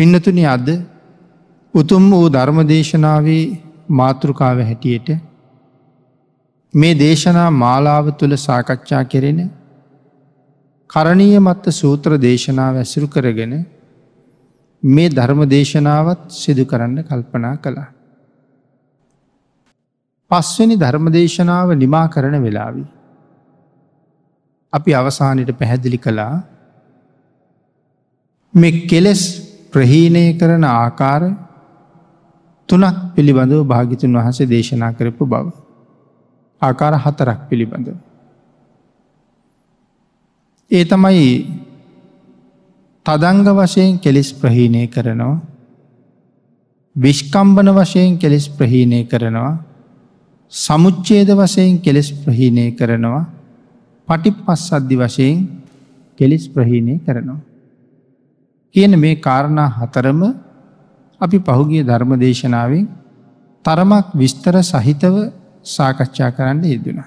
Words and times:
පින්නතුනි 0.00 0.44
අද 0.46 0.68
උතුම් 1.74 2.04
වූ 2.10 2.28
ධර්මදේශනාවේ 2.28 3.42
මාතෘකාව 3.90 4.58
හැටියට 4.60 5.08
මේ 6.74 6.94
දේශනා 6.94 7.48
මාලාව 7.54 8.06
තුළ 8.18 8.34
සාකච්ඡා 8.38 9.02
කෙරෙන 9.04 9.40
කරණීය 10.90 11.38
මත්ත 11.38 11.74
සූත්‍ර 11.80 12.12
දේශනාව 12.18 12.78
ඇසුරු 12.82 13.08
කරගෙන 13.08 13.52
මේ 14.82 15.10
ධර්ම 15.10 15.42
දේශනාවත් 15.48 16.24
සිදු 16.34 16.64
කරන්න 16.64 16.96
කල්පනා 17.02 17.52
කළා. 17.56 17.90
පස්වනි 20.30 20.76
ධර්මදේශනාව 20.76 21.74
නිමා 21.74 22.06
කරන 22.08 22.38
වෙලාවි. 22.42 22.86
අපි 24.72 24.90
අවසානයට 24.94 25.52
පැහැදිලි 25.58 25.98
කළා 25.98 26.34
මෙ 28.54 28.70
කෙලෙස් 28.86 29.49
ප්‍රහීනය 29.72 30.24
කරන 30.38 30.64
ආකාර 30.66 31.22
තුනක් 32.68 32.98
පිළිබඳව 33.14 33.62
භාගිතුන් 33.64 34.16
වහසේ 34.16 34.46
දේශනා 34.46 34.92
කරපු 34.92 35.24
බව. 35.26 35.46
ආකාර 36.62 36.94
හතරක් 36.96 37.40
පිළිබඳව. 37.48 37.96
ඒ 40.70 40.84
තමයි 40.84 41.26
තදංග 43.06 43.48
වශයෙන් 43.58 43.98
කෙලෙස් 43.98 44.28
ප්‍රහීණය 44.32 44.84
කරනවා 44.86 45.36
විශ්කම්බන 46.96 47.68
වශයෙන් 47.70 48.18
කෙලෙස් 48.18 48.46
ප්‍රහීණය 48.50 49.00
කරනවා 49.04 49.52
සමුච්චේද 50.52 51.30
වශයෙන් 51.32 51.78
කෙලෙස් 51.78 52.08
ප්‍රහීණය 52.14 52.66
කරනවා 52.72 53.24
පටි 54.08 54.30
පස් 54.38 54.64
අද්ධි 54.72 54.96
වශයෙන් 54.96 55.36
කෙලෙස් 56.18 56.44
ප්‍රහීණය 56.48 56.94
කරනවා. 56.98 57.49
කියන 58.74 58.92
මේ 58.96 59.14
කාරණා 59.16 59.68
හතරම 59.70 60.20
අපි 61.20 61.38
පහුගිය 61.40 61.82
ධර්ම 61.82 62.12
දේශනාවෙන් 62.18 62.84
තරමක් 63.64 64.06
විස්තර 64.14 64.54
සහිතව 64.62 65.16
සාකච්ඡා 65.66 66.30
කරන්න 66.30 66.62
යෙදුණ. 66.64 67.00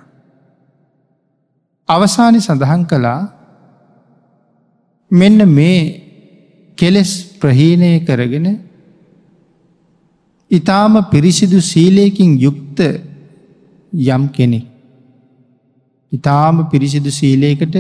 අවසානි 1.90 2.40
සඳහන් 2.40 2.84
කළා 2.86 3.22
මෙන්න 5.12 5.40
මේ 5.50 5.80
කෙලෙස් 6.78 7.12
ප්‍රහීණය 7.40 7.92
කරගෙන 8.02 8.48
ඉතාම 10.52 10.94
පිරිසිදු 11.06 11.60
සීලයකින් 11.62 12.30
යුක්ත 12.38 12.80
යම් 13.94 14.24
කෙනෙක්. 14.30 14.66
ඉතාම 16.12 16.56
පිරිසිදු 16.70 17.12
සීලයකට 17.12 17.76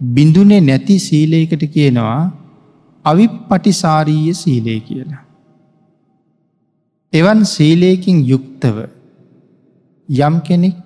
බිඳුනේ 0.00 0.60
නැති 0.60 0.96
සීලයකට 1.00 1.62
කියනවා 1.68 2.45
අවි 3.06 3.26
පටිසාරීය 3.48 4.34
සීලය 4.34 4.76
කියලා. 4.80 5.22
එවන් 7.12 7.40
සීලයකින් 7.46 8.18
යුක්තව 8.24 8.76
යම් 10.08 10.34
කෙනෙක් 10.40 10.76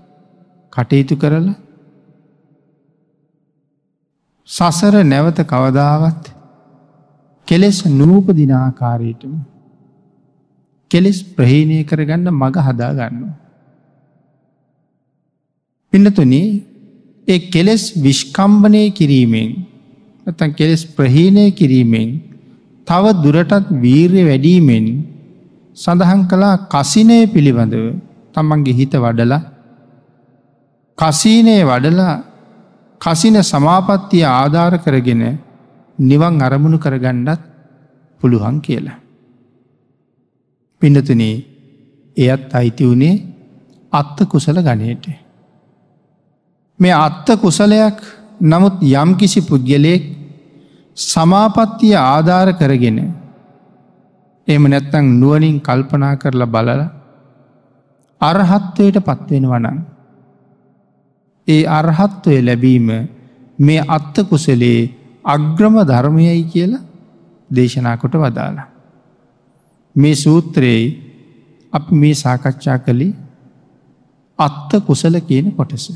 කටයුතු 0.73 1.17
කරල 1.17 1.49
සසර 4.49 4.95
නැවත 5.05 5.39
කවදාවත් 5.45 6.25
කෙලෙස් 7.49 7.79
නූපදිනාකාරයටම 7.91 9.35
කෙලෙස් 10.91 11.19
ප්‍රහීණය 11.37 11.79
කරගන්න 11.85 12.29
මඟ 12.31 12.59
හදා 12.67 12.93
ගන්නවා. 12.93 13.35
පින්නතුන 15.93 16.33
ඒ 17.29 17.39
කෙලෙස් 17.51 17.83
විශ්කම්බනය 17.97 18.83
කිරීමෙන් 18.91 19.51
ඇතන් 20.31 20.51
කෙලෙස් 20.53 20.83
ප්‍රහීණය 20.89 21.45
කිරීමෙන් 21.53 22.09
තව 22.87 23.05
දුරටත් 23.23 23.71
වීර්ය 23.77 24.23
වැඩීමෙන් 24.25 24.87
සඳහන් 25.77 26.23
කළා 26.31 26.57
කසිනය 26.69 27.19
පිළිබඳව 27.27 27.87
තමන්ගේ 28.35 28.75
හිත 28.75 28.95
වඩල 28.97 29.35
කසීනය 30.99 31.57
වඩලා 31.63 32.15
කසින 33.01 33.37
සමාපත්තිය 33.43 34.25
ආධාර 34.31 34.75
කරගෙන 34.79 35.23
නිවන් 35.99 36.35
අරමුණු 36.39 36.79
කරගණ්ඩත් 36.79 37.43
පුළුවන් 38.21 38.57
කියලා. 38.61 38.99
පිඩතුනේ 40.83 41.37
එයත් 42.17 42.53
අයිති 42.53 42.85
වුණේ 42.85 43.23
අත්ත 43.93 44.19
කුසල 44.29 44.59
ගනයට. 44.61 45.05
මේ 46.81 46.95
අත්ත 46.99 47.29
කුසලයක් 47.37 47.99
නමුත් 48.43 48.75
යම් 48.83 49.11
කිසි 49.17 49.41
පුද්ගලයෙක් 49.43 50.20
සමාපත්තිය 50.97 51.95
ආධාර 51.97 52.49
කරගෙන 52.53 52.99
එම 54.49 54.63
නැත්තං 54.65 55.07
නුවනින් 55.21 55.61
කල්පනා 55.61 56.15
කරලා 56.17 56.47
බලල 56.47 56.83
අරහත්වයට 58.21 58.97
පත්වෙන 59.01 59.45
වනන්. 59.45 59.79
ඒ 61.49 61.63
අරහත්වය 61.69 62.37
ලැබීම 62.41 62.89
මේ 63.59 63.87
අත්ත 63.89 64.17
කුසලේ 64.29 64.91
අග්‍රම 65.25 65.77
ධර්මයයි 65.83 66.45
කියලා 66.45 66.87
දේශනාකොට 67.51 68.15
වදාලා. 68.15 68.69
මේ 69.97 70.15
සූත්‍රයේ 70.17 70.85
අප 71.73 71.87
මේ 71.93 72.15
සාකච්ඡා 72.15 72.79
කළේ 72.79 73.19
අත්ත 74.39 74.71
කුසල 74.87 75.15
කියන 75.21 75.47
කොටස. 75.53 75.87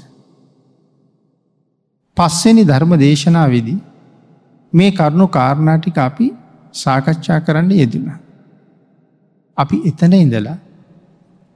පස්සනි 2.17 2.63
ධර්ම 2.65 2.93
දේශනා 2.99 3.49
විදි 3.49 3.77
මේ 4.75 4.91
කරුණු 4.91 5.27
කාරණාටික 5.29 5.99
අපි 5.99 6.27
සාකච්ඡා 6.75 7.41
කරන්න 7.41 7.71
යෙදන. 7.73 8.07
අපි 9.57 9.77
එතන 9.85 10.13
ඉඳලා 10.15 10.59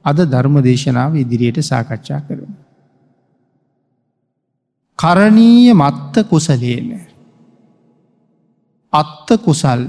අද 0.05 0.19
ධර්ම 0.25 0.57
දේශනාව 0.63 1.13
ඉදිරියට 1.17 1.59
සාකච්ඡා 1.63 2.21
කරන. 2.21 2.53
කරණීය 4.99 5.73
මත්ත 5.75 6.15
කුසලේන. 6.31 6.89
අත්ත 8.93 9.29
කුසල් 9.45 9.83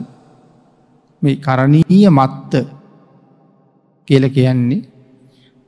මේ 1.22 1.36
කරණීය 1.38 2.08
මත්ත 2.12 2.54
කියල 4.08 4.26
කියන්නේ 4.30 4.82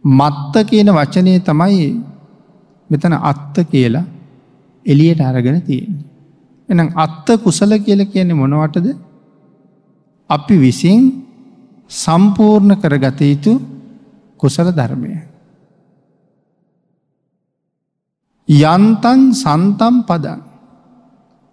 මත්ත 0.04 0.54
කියන 0.66 0.90
වචනය 0.92 1.34
තමයි 1.42 1.84
මෙතන 2.90 3.14
අත්ත 3.24 3.56
කියලා 3.66 4.06
එලියට 4.86 5.22
අරගෙන 5.22 5.62
තියෙන්නේ. 5.62 6.11
එනම් 6.72 6.88
අත්ත 6.96 7.28
කුසල 7.38 7.72
කියල 7.80 8.02
කියන්නේ 8.06 8.36
මොනවටද 8.36 8.88
අපි 10.30 10.56
විසින් 10.58 11.02
සම්පූර්ණ 11.92 12.74
කරගත 12.76 13.20
යුතු 13.24 13.54
කුසල 14.40 14.68
ධර්මය. 14.72 15.12
යන්තන් 18.50 19.20
සන්තම් 19.34 19.96
පදන් 20.04 20.40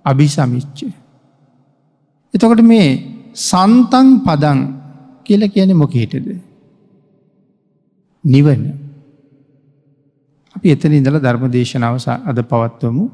අභිසමිච්චය. 0.05 0.89
එතකොට 2.35 2.63
මේ 2.63 2.89
සන්තන් 3.41 4.09
පදන් 4.21 4.59
කියල 5.25 5.43
කියන 5.47 5.71
මොකහිටද. 5.75 6.27
නිවන 8.25 8.63
අපි 10.57 10.69
එතන 10.71 10.93
ඉඳල 10.93 11.19
ධර්ම 11.19 11.45
දේශනාව 11.51 11.97
අද 12.23 12.39
පවත්වමු 12.45 13.05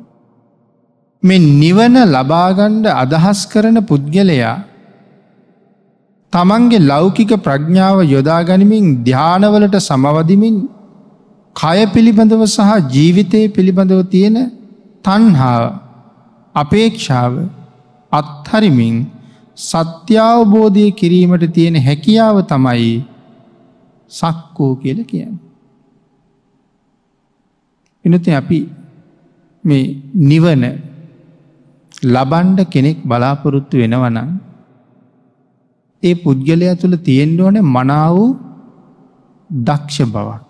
මෙ 1.25 1.37
නිවන 1.39 1.97
ලබාගණ්ඩ 2.07 2.87
අදහස් 2.95 3.41
කරන 3.53 3.79
පුද්ගලයා 3.83 4.55
තමන්ගේ 6.33 6.83
ලෞකික 6.83 7.33
ප්‍රඥාව 7.39 7.99
යොදාගනිමින් 8.07 8.87
ධ්‍යානවලට 9.05 9.77
සමවදිමින් 9.81 10.57
කය 11.57 11.81
පිළිබඳව 11.87 12.43
සහ 12.47 12.71
ජීවිතය 12.89 13.43
පිළිබඳව 13.49 14.01
තියෙන 14.09 14.39
තන්හාාව 15.05 15.65
අපේක්ෂාව 16.55 17.33
අත්හරිමින් 18.13 18.97
සත්‍යාවබෝධය 19.59 20.87
කිරීමට 20.93 21.45
තියෙන 21.53 21.77
හැකියාව 21.79 22.37
තමයි 22.45 22.95
සක්කෝ 24.13 24.73
කියල 24.77 24.99
කියන්න. 25.05 25.35
එනති 28.05 28.31
අපි 28.33 28.59
මේ 29.65 29.85
නිවන 30.23 30.65
ලබන්ඩ 32.05 32.61
කෙනෙක් 32.71 32.99
බලාපොරොත්තු 33.05 33.77
වෙනවනම් 33.79 34.31
ඒ 36.03 36.15
පුද්ගලය 36.15 36.67
තුළ 36.81 36.97
තියෙන්ඩ 36.99 37.41
ඕන 37.41 37.59
මනාව 37.77 38.17
දක්ෂ 39.51 39.99
බවක්. 40.07 40.43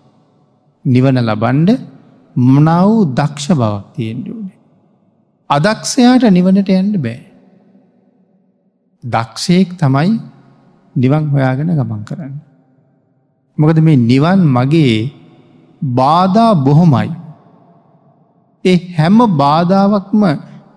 නිවන 0.85 1.19
ලබන්ඩ 1.21 1.71
මනාව 2.37 2.91
දක්ෂ 3.15 3.49
බවක් 3.53 3.85
තියෙන්ඩ 3.95 4.27
ඕනේ. 4.29 4.59
අදක්ෂයාට 5.51 6.25
නිවනට 6.31 6.71
යන්න 6.71 6.95
බෑ. 7.03 7.21
දක්ෂයෙක් 9.05 9.77
තමයි 9.77 10.11
නිවන් 10.97 11.25
හොයාගෙන 11.31 11.71
ගමන් 11.71 12.03
කරන්න. 12.05 12.35
මොකද 13.59 13.79
මේ 13.79 13.97
නිවන් 14.03 14.41
මගේ 14.47 14.97
බාධා 15.83 16.55
බොහොමයි. 16.57 17.11
ඒ 18.65 18.79
හැම 18.97 19.19
බාධාවක්ම 19.37 20.23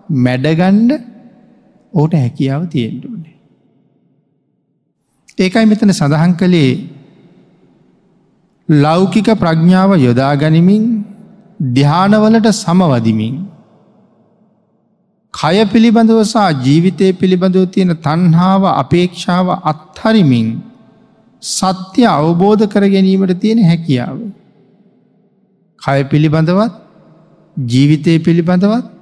මැඩගණ්ඩ 0.10 0.92
ඕට 1.94 2.14
හැකියාව 2.14 2.68
තියෙන්ටුවනේ. 2.68 3.36
ඒකයි 5.38 5.66
මෙතන 5.66 5.92
සඳහන් 5.92 6.34
කළේ 6.34 6.72
ලෞකික 8.70 9.30
ප්‍රඥාව 9.34 9.92
යොදා 9.98 10.34
ගනිමින් 10.36 11.04
ධ්‍යානවලට 11.60 12.48
සමවදිමින්. 12.54 13.36
කය 15.34 15.58
පිළිබඳව 15.66 16.20
සහ 16.24 16.38
ජීවිතය 16.66 17.14
පිළිබඳව 17.14 17.70
තියෙන 17.70 17.94
තන්හාාව 17.98 18.64
අපේක්ෂාව 18.74 19.48
අත්හරිමින් 19.64 20.48
සත්‍ය 21.44 22.02
අවබෝධ 22.08 22.66
කර 22.66 22.84
ගැනීමට 22.88 23.40
තියෙන 23.40 23.64
හැකියාව. 23.64 24.18
කය 25.82 26.00
පිළිබඳවත් 26.04 26.74
ජීවිතය 27.58 28.20
පිළිබඳවත් 28.20 28.97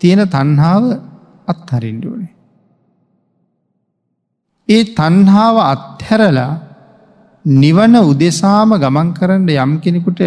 තියෙන 0.00 0.22
තන්හාාව 0.28 0.84
අත්හරින්ඩුවනේ. 1.46 2.32
ඒ 4.68 4.84
තන්හාාව 4.92 5.56
අත්හැරලා 5.64 6.52
නිවන 7.44 7.94
උදෙසාම 8.02 8.70
ගමන් 8.74 9.08
කරන්න 9.14 9.48
යම් 9.56 9.72
කෙනෙකුට 9.80 10.20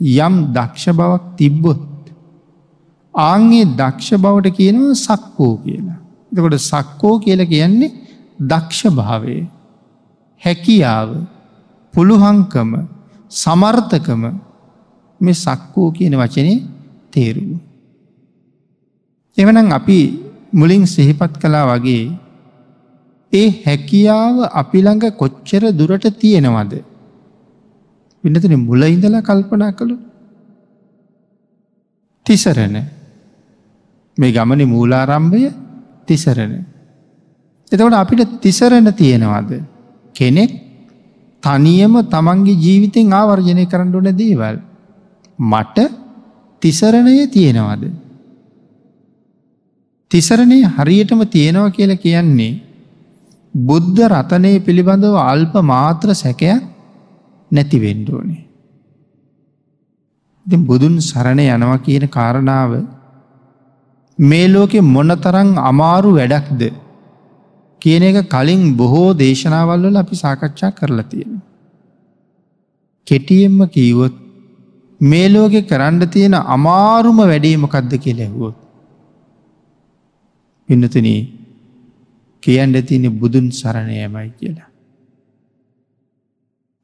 යම් 0.00 0.34
දක්ෂ 0.54 0.86
බවක් 0.92 1.24
තිබ්බොත්. 1.36 1.84
ආංගේ 3.14 3.70
දක්ෂ 3.72 4.10
බවට 4.16 4.56
කියනවා 4.56 4.94
සක්කෝ 4.96 5.54
කියලා. 5.58 5.98
එතකොට 6.32 6.58
සක්කෝ 6.62 7.14
කියල 7.18 7.40
කියන්නේ 7.46 7.96
දක්ෂ 8.42 8.82
භාවය. 8.90 9.36
හැකියාව 10.42 11.08
පුළුහංකම 11.94 12.70
සමර්ථකම 13.32 14.22
මේ 15.20 15.34
සක්කෝ 15.36 15.88
කියන 15.90 16.14
වචනය 16.14 16.54
තේරුණු. 17.10 17.58
එවනම් 19.38 19.68
අපි 19.70 19.98
මුලින් 20.52 20.86
සිහිපත් 20.86 21.32
කලා 21.38 21.66
වගේ 21.70 22.04
ඒ 23.32 23.48
හැකියාව 23.64 24.36
අපිළඟ 24.52 25.04
කොච්චර 25.12 25.62
දුරට 25.70 26.06
තියෙනවද. 26.14 26.72
පිනතින 28.24 28.54
මුල 28.58 28.82
ඉඳලා 28.84 29.22
කල්පනා 29.22 29.72
කළු. 29.72 29.96
තිසරණ 32.26 32.76
මේ 34.18 34.32
ගමන 34.32 34.62
මූලාරම්භය 34.66 35.50
තිසරණ. 36.08 36.54
එතවට 37.72 37.94
අපිට 37.94 38.40
තිසරණ 38.40 38.88
තියෙනවද. 38.92 39.52
කෙනෙක් 40.14 40.50
තනියම 41.42 41.94
තමන්ගේ 42.06 42.56
ජීවිතෙන් 42.56 43.12
ආවර්ජනය 43.12 43.64
කරන්නඩුන 43.66 44.10
දේවල්. 44.14 44.56
මට 45.38 45.78
තිසරණය 46.62 47.26
තියෙනවද. 47.28 48.07
තිසරණය 50.10 50.58
හරියටම 50.76 51.20
තියෙනවා 51.26 51.70
කියල 51.70 51.92
කියන්නේ 51.96 52.52
බුද්ධ 53.54 54.00
රතනය 54.08 54.52
පිළිබඳව 54.66 55.16
අල්ප 55.22 55.54
මාත්‍ර 55.70 56.10
සැකයක් 56.14 56.62
නැති 57.50 57.78
වෙන්ඩෝනේ. 57.78 58.44
ඉති 60.46 60.56
බුදුන් 60.68 60.94
සරණ 61.00 61.40
යනවා 61.46 61.78
කියන 61.78 62.04
කාරණාව 62.08 62.72
මේ 64.18 64.46
ලෝකෙ 64.48 64.80
මොනතරං 64.86 65.50
අමාරු 65.70 66.12
වැඩක්ද 66.18 66.62
කියන 67.82 68.06
එක 68.10 68.18
කලින් 68.28 68.62
බොහෝ 68.76 69.10
දේශනාවල්වල 69.14 69.98
අපි 70.02 70.16
සාකච්ඡා 70.16 70.72
කරලා 70.72 71.08
තියෙන. 71.10 71.34
කෙටියෙන්ම 73.06 73.60
කීවොත් 73.68 74.16
මේ 75.00 75.28
ලෝකෙ 75.28 75.60
කරන්න 75.64 76.00
තියෙන 76.08 76.38
අමාරුම 76.56 77.20
වැඩීමකක්ද 77.24 77.92
කියලැහුවොත්. 78.06 78.67
පින්නතුනී 80.68 81.20
කියන්න 82.42 82.74
තියන 82.82 83.04
බුදුන් 83.12 83.46
සරණයමයි 83.50 84.30
කියලා. 84.38 84.68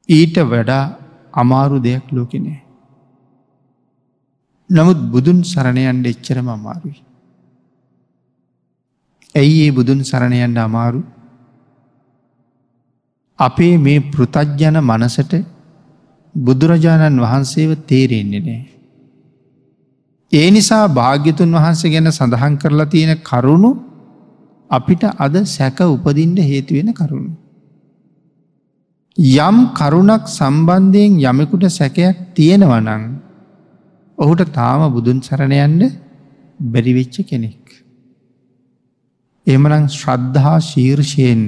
ඊට 0.09 0.37
වඩා 0.43 0.83
අමාරු 1.33 1.77
දෙයක් 1.79 2.05
ලෝකෙනේ. 2.11 2.59
නමුත් 4.69 4.99
බුදුන් 5.11 5.39
සරණයන්ට 5.43 6.07
එච්චරම 6.07 6.47
අමාරුයි. 6.49 6.99
ඇයි 9.35 9.57
ඒ 9.61 9.71
බුදුන් 9.71 9.99
සරණයන්ට 10.03 10.57
අමාරු 10.59 11.01
අපේ 13.39 13.75
මේ 13.77 13.99
පෘතජ්ජන 14.11 14.77
මනසට 14.81 15.33
බුදුරජාණන් 16.35 17.19
වහන්සේව 17.19 17.71
තේරෙන්නේ 17.87 18.41
නෑ. 18.41 18.74
ඒ 20.35 20.47
නිසා 20.51 20.85
භාග්‍යතුන් 20.89 21.55
වහන්සේ 21.55 21.91
ගැන 21.91 22.11
සඳහන් 22.11 22.55
කරලා 22.55 22.87
තියෙන 22.87 23.13
කරුණු 23.21 23.71
අපිට 24.69 25.03
අද 25.17 25.35
සැක 25.47 25.79
උපදින්ට 25.87 26.39
හේතුවෙන 26.41 26.89
කරුණු. 26.93 27.31
යම් 29.17 29.57
කරුණක් 29.73 30.23
සම්බන්ධයෙන් 30.29 31.13
යමකුට 31.23 31.65
සැකයක් 31.71 32.17
තියෙනවනං 32.33 33.03
ඔහුට 34.17 34.41
තාම 34.51 34.81
බුදුන් 34.91 35.19
සරණයන්ට 35.21 35.95
බැරිවෙච්ච 36.59 37.15
කෙනෙක්. 37.23 37.63
එමනං 39.47 39.85
ශ්‍රද්ධහා 39.89 40.59
ශීර්ෂයෙන් 40.61 41.41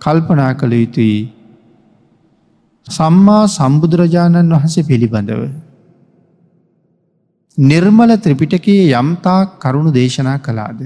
කල්පනා 0.00 0.52
කළ 0.54 0.74
යුතුයි 0.74 1.20
සම්මා 2.86 3.44
සම්බුදුරජාණන් 3.48 4.54
වහස 4.54 4.76
පිළිබඳව. 4.82 5.63
නිර්මල 7.58 8.10
ත්‍රිපිටකයේ 8.16 8.92
යම්තා 8.92 9.40
කරුණු 9.58 9.94
දේශනා 9.94 10.38
කළාද. 10.38 10.80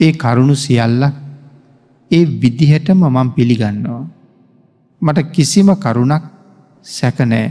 ඒ 0.00 0.12
කරුණු 0.14 0.54
සියල්ලක් 0.56 1.14
ඒ 2.10 2.24
විදිහටම 2.42 3.02
මම 3.06 3.30
පිළිගන්නවා. 3.30 4.04
මට 5.02 5.32
කිසිම 5.32 5.68
කරුණක් 5.76 6.24
සැකනෑ 6.84 7.46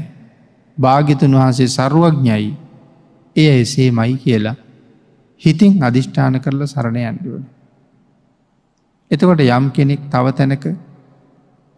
භාගිතුන් 0.77 1.35
වහන්සේ 1.35 1.67
සරුවඥයි 1.67 2.57
එය 3.35 3.47
එසේ 3.53 3.91
මයි 3.91 4.15
කියලා 4.15 4.55
හිතින් 5.41 5.83
අධිෂ්ඨාන 5.83 6.41
කරල 6.41 6.61
සරණ 6.65 6.97
යන්ඩුවන. 7.03 7.43
එතකොට 9.11 9.41
යම් 9.41 9.65
කෙනෙක් 9.71 10.01
තව 10.11 10.25
තැනක 10.31 10.65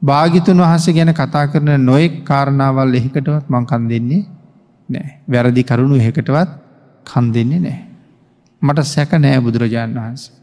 භාගිතුන් 0.02 0.58
වහස 0.58 0.86
ගැන 0.92 1.14
කතා 1.14 1.46
කරන 1.48 1.72
නොයෙක් 1.82 2.14
කාරණාවල් 2.24 2.94
එහිකටවත් 2.94 3.46
මං 3.48 3.66
කන් 3.66 3.84
දෙන්නේ 3.90 4.22
නෑ 4.90 5.10
වැරදි 5.28 5.64
කරුණු 5.64 5.96
එහෙකටවත් 5.96 6.50
කන් 7.06 7.26
දෙන්නේ 7.34 7.60
නෑ. 7.60 7.80
මට 8.62 8.86
සැක 8.86 9.12
නෑ 9.16 9.40
බුදුරජාණන් 9.40 9.98
වහන්සේ. 9.98 10.34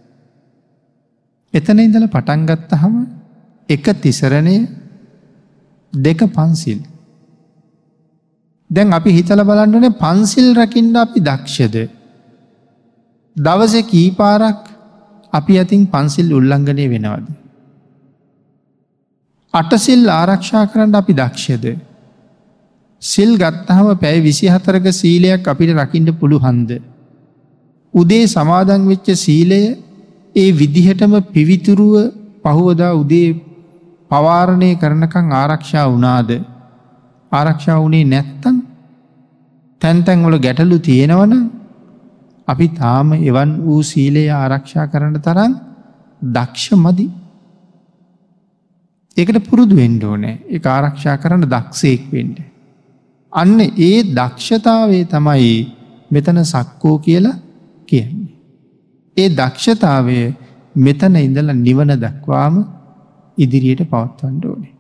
එතන 1.54 1.78
ඉඳල 1.78 2.06
පටන්ගත්ත 2.08 2.72
හම 2.74 2.94
එක 3.68 3.86
තිසරණය 3.96 4.56
දෙක 5.92 6.20
පන්සිල්. 6.28 6.80
දැන් 8.70 8.92
අපි 8.92 9.10
හිතල 9.10 9.42
බලන්නනේ 9.42 9.96
පන්සිල් 9.96 10.48
රකිින්ඩ 10.54 10.96
අපි 10.96 11.20
දක්ෂද. 11.20 11.76
දවස 13.36 13.74
කීපාරක් 13.84 14.62
අපි 15.32 15.52
අතින් 15.58 15.86
පන්සිල් 15.86 16.32
උල්ලංඝනය 16.32 16.86
වෙනවද. 16.88 17.26
අටසිල් 19.54 20.08
ආරක්ෂා 20.10 20.66
කරන්න 20.66 20.94
අපි 20.94 21.12
දක්ෂද. 21.14 21.66
සිල් 23.02 23.30
ගත්තහම 23.36 23.88
පැයි 24.02 24.20
විසි 24.20 24.46
හතරක 24.46 24.86
සීලයක් 24.92 25.44
අපිට 25.44 25.70
රකිින්ට 25.74 26.18
පුළු 26.20 26.38
හන්ද. 26.38 26.70
උදේ 27.94 28.24
සමාදන් 28.26 28.88
වෙච්ච 28.88 29.08
සීලය 29.16 29.60
ඒ 30.34 30.52
විදිහටම 30.52 31.12
පිවිතුරුව 31.34 31.94
පහුවදා 32.44 32.92
උදේ 32.94 33.28
පවාරණය 34.10 34.70
කරනකං 34.76 35.32
ආරක්ෂා 35.32 35.86
වනාද 35.88 36.30
ආරක්ෂා 37.32 37.78
වනේ 37.84 38.04
නැත්තන් 38.04 38.56
තැන්තැන්වල 39.80 40.36
ගැටලු 40.38 40.78
තියෙනවන 40.80 41.32
අපි 42.48 42.66
තාම 42.70 43.08
එවන් 43.22 43.50
වූ 43.64 43.80
සීලය 43.82 44.24
ආරක්ෂා 44.32 44.86
කරන 44.86 45.16
තරන් 45.26 45.52
දක්ෂ 46.22 46.76
මදි. 46.76 47.06
ඒකට 49.18 49.38
පුරුදු 49.48 49.74
වෙන්ඩෝනෑ 49.80 50.34
එක 50.56 50.66
ආරක්ෂා 50.66 51.16
කරන්න 51.22 51.44
දක්ෂයෙක් 51.54 52.04
වෙන්ඩ. 52.12 52.38
අන්න 53.32 53.58
ඒ 53.60 53.96
දක්ෂතාවේ 54.10 55.04
තමයි 55.04 55.52
මෙතන 56.10 56.40
සක්කෝ 56.44 56.96
කියලා 56.98 57.36
කියන්නේ. 57.88 58.34
ඒ 59.16 59.28
දක්ෂතාවය 59.30 60.18
මෙතන 60.76 61.16
ඉඳල 61.18 61.50
නිවන 61.58 61.92
දක්වාම 61.96 62.56
ඉදිරියට 63.38 63.82
පවත්වන්ඩ 63.84 64.44
ඕනේ. 64.44 64.74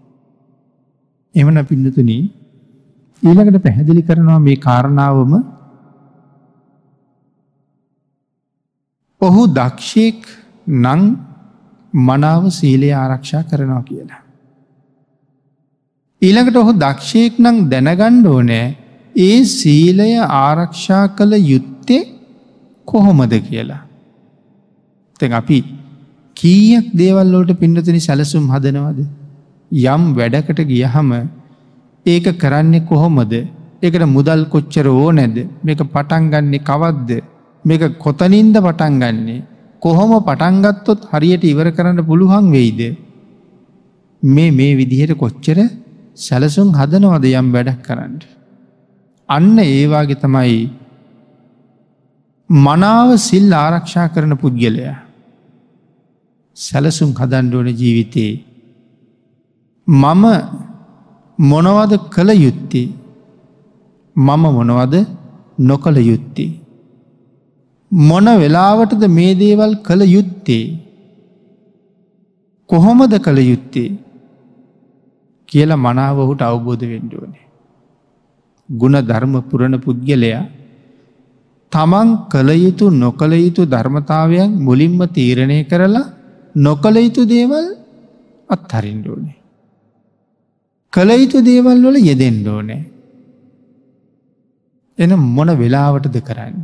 එමන 1.34 1.60
පිඩතුන 1.64 2.10
ඊළඟට 3.22 3.62
පැහැදිලි 3.62 4.02
කරනවා 4.02 4.38
මේ 4.38 4.58
කාරණාවම 4.58 5.32
ඔහු 9.20 9.42
දක්ෂයෙක් 9.50 10.22
නං 10.76 11.02
මනාව 11.92 12.42
සීලය 12.50 12.90
ආරක්ෂා 12.94 13.42
කරනවා 13.42 13.82
කියලා. 13.82 14.22
ඊළඟට 16.22 16.56
ඔහු 16.60 16.72
දක්ෂයෙක් 16.82 17.34
නං 17.42 17.58
දැනගණ්ඩ 17.72 18.26
ඕනෑ 18.30 18.64
ඒ 19.16 19.36
සීලය 19.50 20.08
ආරක්ෂා 20.38 21.04
කළ 21.18 21.34
යුත්තේ 21.50 22.00
කොහොමද 22.88 23.34
කියලා. 23.46 23.82
තැන් 25.20 25.36
අපි 25.40 25.58
කීයක් 26.36 26.88
දේවල්ලෝට 27.00 27.52
පින්නතුනි 27.62 28.00
සැලසුම් 28.00 28.50
හදනවද. 28.52 29.00
යම් 29.72 30.02
වැඩකට 30.18 30.60
ගියහම 30.72 31.10
ඒක 32.06 32.26
කරන්නේ 32.42 32.86
කොහොමද 32.90 33.32
ඒකට 33.82 34.04
මුදල් 34.16 34.44
කොච්චර 34.54 34.86
ඕ 34.96 35.08
නැද 35.12 35.36
මේක 35.62 35.80
පටන්ගන්නේ 35.88 36.66
කවද්ද 36.68 37.10
මේක 37.64 37.82
කොතනින්ද 38.04 38.56
පටන්ගන්නේ 38.60 39.42
කොහොම 39.82 40.12
පටන්ගත්තොත් 40.20 41.10
හරියට 41.12 41.50
ඉවර 41.52 41.68
කරන්න 41.70 42.08
පුළුවන් 42.08 42.54
වෙයිද. 42.56 42.80
මේ 44.22 44.50
මේ 44.52 44.72
විදිහට 44.76 45.20
කොච්චර 45.24 45.60
සැලසුම් 46.18 46.68
හදනවද 46.78 47.26
යම් 47.40 47.48
වැඩක් 47.54 47.80
කරන්න. 47.86 48.14
අන්න 49.28 49.58
ඒවාගේ 49.64 50.20
තමයි 50.22 50.56
මනාව 52.50 53.10
සිල් 53.26 53.52
ආරක්ෂා 53.54 54.06
කරන 54.14 54.34
පුද්ගලයා. 54.42 54.96
සැලසුම් 56.56 57.10
හදන්ඩුවන 57.20 57.68
ජීවිතයේ. 57.80 58.34
මම 59.86 60.24
මොනවද 61.38 61.92
කළ 62.14 62.30
යුත්තේ 62.44 62.88
මම 64.16 64.44
මොනවද 64.56 64.94
නොකළ 65.60 65.98
යුත්තේ. 66.10 66.50
මොන 67.92 68.26
වෙලාවටද 68.42 69.02
මේ 69.10 69.38
දේවල් 69.42 69.72
කළ 69.86 70.02
යුත්තේ. 70.16 70.66
කොහොමද 72.70 73.12
කළ 73.20 73.40
යුත්තේ 73.44 73.88
කියලා 75.48 75.76
මනාව 75.78 76.16
ඔහුට 76.18 76.42
අවබෝධ 76.42 76.84
වෙන්ඩුවනේ. 76.84 77.44
ගුණ 78.68 78.96
ධර්ම 79.00 79.34
පුරණ 79.42 79.76
පුද්ගලයා 79.80 80.44
තමන් 81.72 82.08
කළ 82.28 82.50
යුතු 82.56 82.86
නොකළ 82.94 83.34
යුතු 83.36 83.62
ධර්මතාවයන් 83.64 84.50
මුලින්ම 84.58 85.00
තීරණය 85.08 85.58
කරලා 85.64 86.06
නොකළ 86.56 86.96
යුතු 86.96 87.22
දේවල් 87.26 87.66
අත්හරින්ඩෝනේ. 88.50 89.36
කළ 90.92 91.10
යුතු 91.12 91.38
දේවල් 91.40 91.78
වල 91.84 91.96
යෙදෙන්ඩෝනෑ. 92.02 92.80
එන 94.98 95.10
මොන 95.28 95.50
වෙලාවටද 95.54 96.16
කරන්න. 96.20 96.56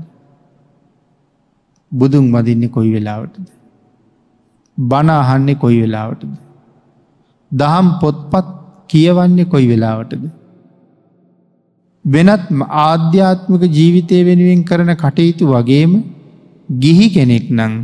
බුදුන් 1.93 2.27
වදින්නේ 2.33 2.69
කොයි 2.69 2.91
වෙලාවටද. 2.93 3.47
බණ 4.79 5.11
අහන්නේ 5.13 5.55
කොයි 5.55 5.79
වෙලාවටද. 5.83 6.35
දහම් 7.53 7.89
පොත්පත් 8.01 8.64
කියවන්නේ 8.95 9.51
කොයි 9.53 9.69
වෙලාවටද. 9.69 10.25
වෙනත් 12.05 12.45
ආධ්‍යාත්මික 12.85 13.65
ජීවිතය 13.79 14.21
වෙනුවෙන් 14.29 14.63
කරන 14.65 14.93
කටයුතු 14.97 15.51
වගේම 15.53 15.93
ගිහි 16.69 17.09
කෙනෙක් 17.15 17.47
නං 17.51 17.75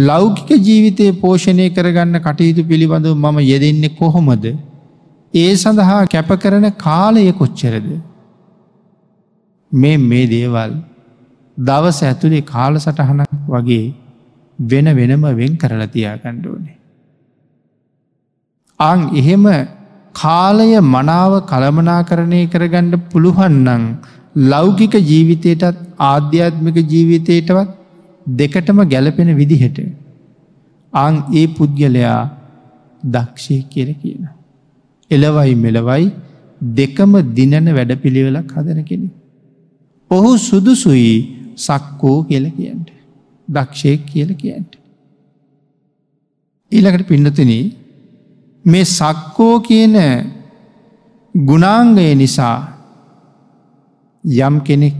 ලෞකික 0.00 0.50
ජීවිතය 0.60 1.06
පෝෂණය 1.14 1.68
කරගන්න 1.70 2.18
කටයුතු 2.20 2.68
පිළිබඳව 2.70 3.14
මම 3.16 3.38
යෙදෙන්නේ 3.42 3.96
කොහොමද. 4.00 4.46
ඒ 5.34 5.52
සඳහා 5.54 6.02
කැප 6.06 6.30
කරන 6.42 6.66
කාලය 6.78 7.32
කොච්චරද. 7.32 7.88
මේ 9.72 9.96
මේ 10.00 10.26
දේවල් 10.26 10.72
දවස 11.56 12.00
ඇතුළේ 12.02 12.44
කාල 12.44 12.74
සටහනක් 12.76 13.30
වගේ 13.48 13.94
වෙන 14.58 14.88
වෙනම 14.98 15.24
වෙන් 15.40 15.56
කරලා 15.56 15.92
තියා 15.94 16.16
ගණ්ඩුවනේ. 16.16 16.76
අං 18.80 19.00
එහෙම 19.14 19.44
කාලය 20.16 20.68
මනාව 20.94 21.32
කළමනා 21.50 22.00
කරණය 22.10 22.40
කරගණ්ඩ 22.52 23.02
පුළුවන්නන් 23.12 23.84
ලෞකික 24.52 24.94
ජීවිතයටත් 25.10 25.82
ආධ්‍යාත්මික 26.10 26.78
ජීවිතයටවත් 26.92 27.70
දෙකටම 28.40 28.80
ගැලපෙන 28.92 29.30
විදිහට. 29.36 29.78
අං 30.92 31.14
ඒ 31.34 31.46
පුද්ගලයා 31.48 32.18
දක්ෂය 33.02 33.56
කියර 33.72 33.88
කියන. 33.94 34.22
එලවයි 35.10 35.54
මෙලවයි 35.56 36.04
දෙකම 36.60 37.12
දිනන 37.34 37.68
වැඩ 37.70 37.92
පිළිවෙලක් 38.02 38.52
හදන 38.56 38.82
කෙනෙ. 38.84 39.08
ඔහු 40.10 40.30
සුදුසුයි 40.40 41.14
සක්කෝ 41.56 42.18
කියල 42.24 42.46
කියන්ට. 42.50 42.88
දක්ෂය 43.48 43.96
කියල 44.10 44.30
කියන්ට. 44.34 44.72
ඊළකට 46.72 47.08
පින්නතනී 47.08 47.64
මේ 48.66 48.84
සක්කෝ 48.90 49.54
කියන 49.60 49.96
ගුණාංගය 51.34 52.06
නිසා 52.14 52.56
යම් 54.24 54.56
කෙනෙක් 54.66 54.96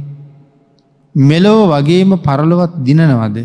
මෙලෝ 1.15 1.61
වගේම 1.73 2.11
පරලොවත් 2.19 2.73
දිනනවද 2.87 3.39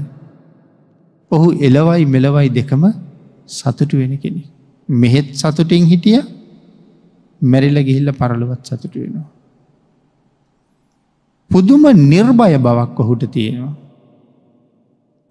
ඔහු 1.31 1.47
එලවයි 1.59 2.05
මෙලවයි 2.05 2.49
දෙකම 2.49 2.83
සතුටු 3.49 3.95
වෙන 3.97 4.13
කෙනෙ. 4.17 4.43
මෙහෙත් 4.89 5.27
සතුටින් 5.33 5.85
හිටිය 5.85 6.19
මැරිල 7.41 7.77
ගිහිල්ල 7.87 8.09
පරලොවත් 8.13 8.61
සතුට 8.63 8.93
වෙනවා. 8.95 9.27
පුදුම 11.51 11.83
නිර්භය 12.11 12.57
බවක් 12.57 12.97
ඔහුට 12.99 13.23
තියෙනවා. 13.31 13.73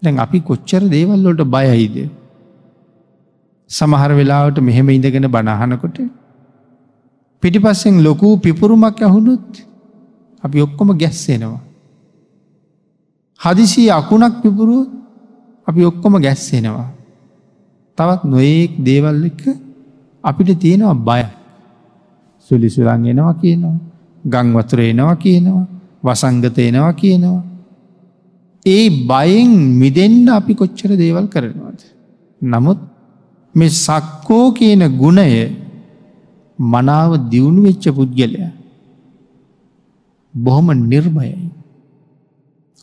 දැන් 0.01 0.15
අපි 0.19 0.39
කොච්චර 0.41 0.81
දේවල්ලොට 0.89 1.41
බයයිද. 1.47 1.97
සමහර 3.71 4.11
වෙලාවට 4.11 4.57
මෙහෙම 4.59 4.87
ඉඳගෙන 4.89 5.27
බණහනකොට 5.27 5.97
පිටිපස්සෙන් 7.43 7.95
ලොකූ 7.99 8.33
පිපුරුමක් 8.37 8.99
ඇහුණුත් 8.99 9.49
අපි 10.43 10.57
ඔක්කොම 10.61 10.89
ගැස්සෙනවා. 10.93 11.59
හදිසි 13.39 13.83
අකුණක් 13.89 14.35
පිපුරුව 14.43 14.87
අපි 15.67 15.81
ඔක්කොම 15.85 16.13
ගැස්සෙනවා. 16.17 16.87
තවත් 17.97 18.21
නොඒක් 18.25 18.71
දේවල් 18.79 19.23
එක 19.25 19.41
අපිට 20.23 20.49
තියෙනවා 20.59 20.97
බය 20.99 21.23
සුලිසුරන් 22.51 23.05
එනවා 23.05 23.33
කියනවා 23.35 23.77
ගංවතුර 24.23 24.79
එනවා 24.81 25.15
කියනවා 25.15 25.65
වසංගත 26.03 26.57
එනවා 26.59 26.93
කියනවා. 26.93 27.41
ඒ 28.65 28.85
බයෙන් 29.07 29.51
මිදෙන්ඩ 29.79 30.27
අපි 30.29 30.53
කොච්චර 30.53 30.91
දේවල් 30.95 31.25
කරනවාද. 31.27 31.79
නමුත් 32.41 32.79
මෙ 33.55 33.67
සක්කෝ 33.67 34.45
කියන 34.51 34.83
ගුණය 34.97 35.31
මනාව 36.59 37.11
දියුණු 37.29 37.61
වෙච්ච 37.63 37.85
පුද්ගලය 37.89 38.47
බොහොම 40.33 40.67
නිර්භයයි. 40.83 41.49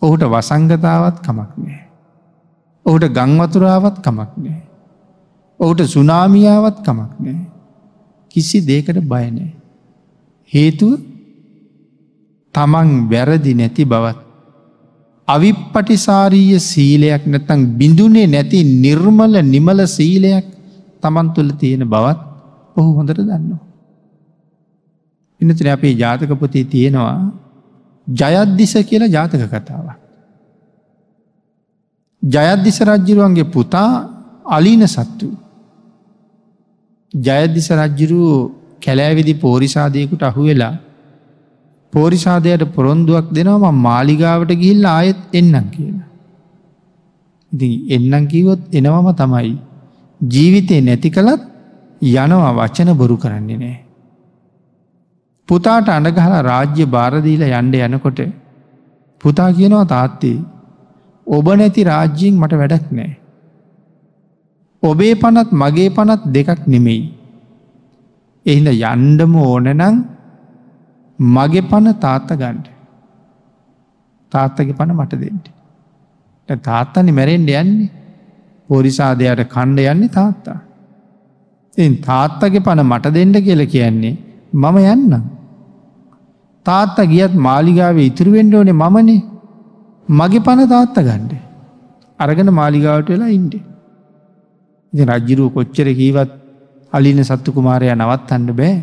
ඔහුට 0.02 0.22
වසංගතාවත් 0.24 1.16
කමක් 1.20 1.52
නෑ. 1.56 1.80
ඔහුට 2.86 3.04
ගංවතුරාවත් 3.08 3.96
කමක් 3.98 4.32
නෑ. 4.36 4.62
ඔහුට 5.60 5.80
සුනාමියාවත් 5.86 6.78
කමක් 6.82 7.12
නෑ. 7.18 7.38
කිසි 8.30 8.60
දේකට 8.60 9.00
බයනෑ. 9.02 9.48
හේතුව 10.52 11.00
තමන් 12.54 12.90
වැරදි 13.10 13.54
නැති 13.54 13.84
බවත්. 13.84 14.18
අවිප්පටිසාරීය 15.28 16.60
සීලයක් 16.62 17.24
නැතං 17.26 17.60
බිඳුනේ 17.78 18.26
නැති 18.26 18.60
නිර්මල 18.76 19.34
නිමල 19.44 19.80
සීලයක් 19.88 20.46
තමන් 21.02 21.28
තුළ 21.34 21.50
තියෙන 21.52 21.84
බවත් 21.84 22.20
ඔහු 22.76 22.90
හොඳට 22.94 23.20
දන්නවා. 23.20 23.62
එනතන 25.40 25.68
අපේ 25.68 25.94
ජාතකපොතේ 25.94 26.64
තියෙනවා 26.64 27.16
ජයද්දිස 28.06 28.74
කියලා 28.82 29.08
ජාතක 29.08 29.42
කතාව. 29.46 29.86
ජයද්දිස 32.22 32.78
රජ්ජිරුවන්ගේ 32.82 33.44
පුතා 33.46 33.90
අලීන 34.46 34.84
සත්තු. 34.86 35.28
ජයද්දිස 37.14 37.68
රජ්ජිරූ 37.72 38.32
කැලෑවිදි 38.80 39.34
පෝරිසාදයකුට 39.36 40.22
අහු 40.22 40.42
වෙලා 40.44 40.74
පෝරිසාදයට 41.92 42.64
පොරොන්දුවක් 42.74 43.26
දෙනවා 43.30 43.72
මාලිගාවට 43.80 44.52
ගිහිල්ල 44.54 44.84
ආයෙත් 44.86 45.20
එන්නම් 45.32 45.66
කියන. 45.70 45.96
ඉති 47.52 47.68
එන්නම් 47.88 48.24
කිවොත් 48.26 48.60
එනවම 48.72 49.08
තමයි. 49.14 49.54
ජීවිතය 50.20 50.80
නැති 50.80 51.10
කළත් 51.10 51.42
යනවා 52.02 52.52
වචන 52.54 52.90
බොරු 52.96 53.16
කරන්නේ 53.16 53.58
නෑ. 53.58 53.76
පුතාට 55.48 55.88
අඩගහල 55.88 56.34
රාජ්‍ය 56.42 56.84
භාරදීල 56.86 57.42
යන්ඩ 57.50 57.74
යනකොට 57.86 58.20
පුතා 59.20 59.50
කියනවා 59.52 59.86
තාත්තේ 59.86 60.38
ඔබ 61.26 61.46
නැති 61.54 61.84
රාජ්‍යයෙන් 61.84 62.40
මට 62.40 62.60
වැඩක් 62.62 62.86
නෑ. 62.90 63.12
ඔබේ 64.82 65.14
පනත් 65.14 65.48
මගේ 65.52 65.90
පනත් 65.90 66.22
දෙකක් 66.34 66.66
නෙමෙයි. 66.66 67.02
එහිද 68.46 68.68
යන්ඩම 68.72 69.34
ඕනනං 69.36 69.82
මගේ 71.18 71.68
පණ 71.70 72.00
තාත්ත 72.00 72.30
ගණ්ඩ. 72.32 72.66
තාත්තගේ 74.32 74.78
පණ 74.78 74.96
මට 74.96 75.20
දෙෙන්ට. 75.22 75.46
තාත්තනි 76.48 77.12
මැරෙන්ඩ 77.12 77.50
යන්නේ 77.52 77.90
පොරිසාදයට 78.68 79.42
කණ්ඩ 79.54 79.90
යන්නේ 79.92 80.14
තාත්තා. 80.18 80.58
එ 81.78 81.88
තාත්තගේ 82.06 82.64
පණ 82.66 82.86
මට 82.86 83.14
දෙන්න 83.16 83.34
කියල 83.46 83.62
කියන්නේ 83.66 84.14
මම 84.54 84.76
යන්න. 84.86 85.12
තාත්තා 86.66 87.10
ගියත් 87.12 87.34
මාලිගාවේ 87.48 88.08
ඉතුරුවෙන්ඩ 88.10 88.54
ඕනේ 88.54 88.80
මමනේ 88.82 89.20
මගේ 90.08 90.44
පණ 90.46 90.68
තාත්ත 90.68 90.98
ගණ්ඩ. 91.00 91.32
අරගෙන 92.20 92.52
මාලිගාවට 92.52 93.10
වෙලා 93.10 93.34
ඉන්ඩ. 93.38 93.54
ඉති 94.92 95.04
රජ්ජිරුව 95.04 95.48
කොච්චර 95.54 95.88
කීවත් 95.92 96.30
අලින 96.92 97.20
සත්තු 97.22 97.52
කුමාරය 97.52 97.92
නවත්තන්න 97.92 98.52
බෑ 98.52 98.74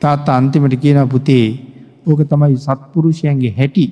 තාත් 0.00 0.28
අන්තිමට 0.28 0.74
කියන 0.76 1.00
පුතේ 1.08 1.46
ඕක 2.06 2.20
තමයි 2.24 2.56
සත්පුරුෂයන්ගේ 2.58 3.54
හැටි 3.58 3.86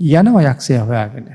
යනව 0.00 0.36
යක්ෂය 0.42 0.78
හොයාගෙන 0.80 1.28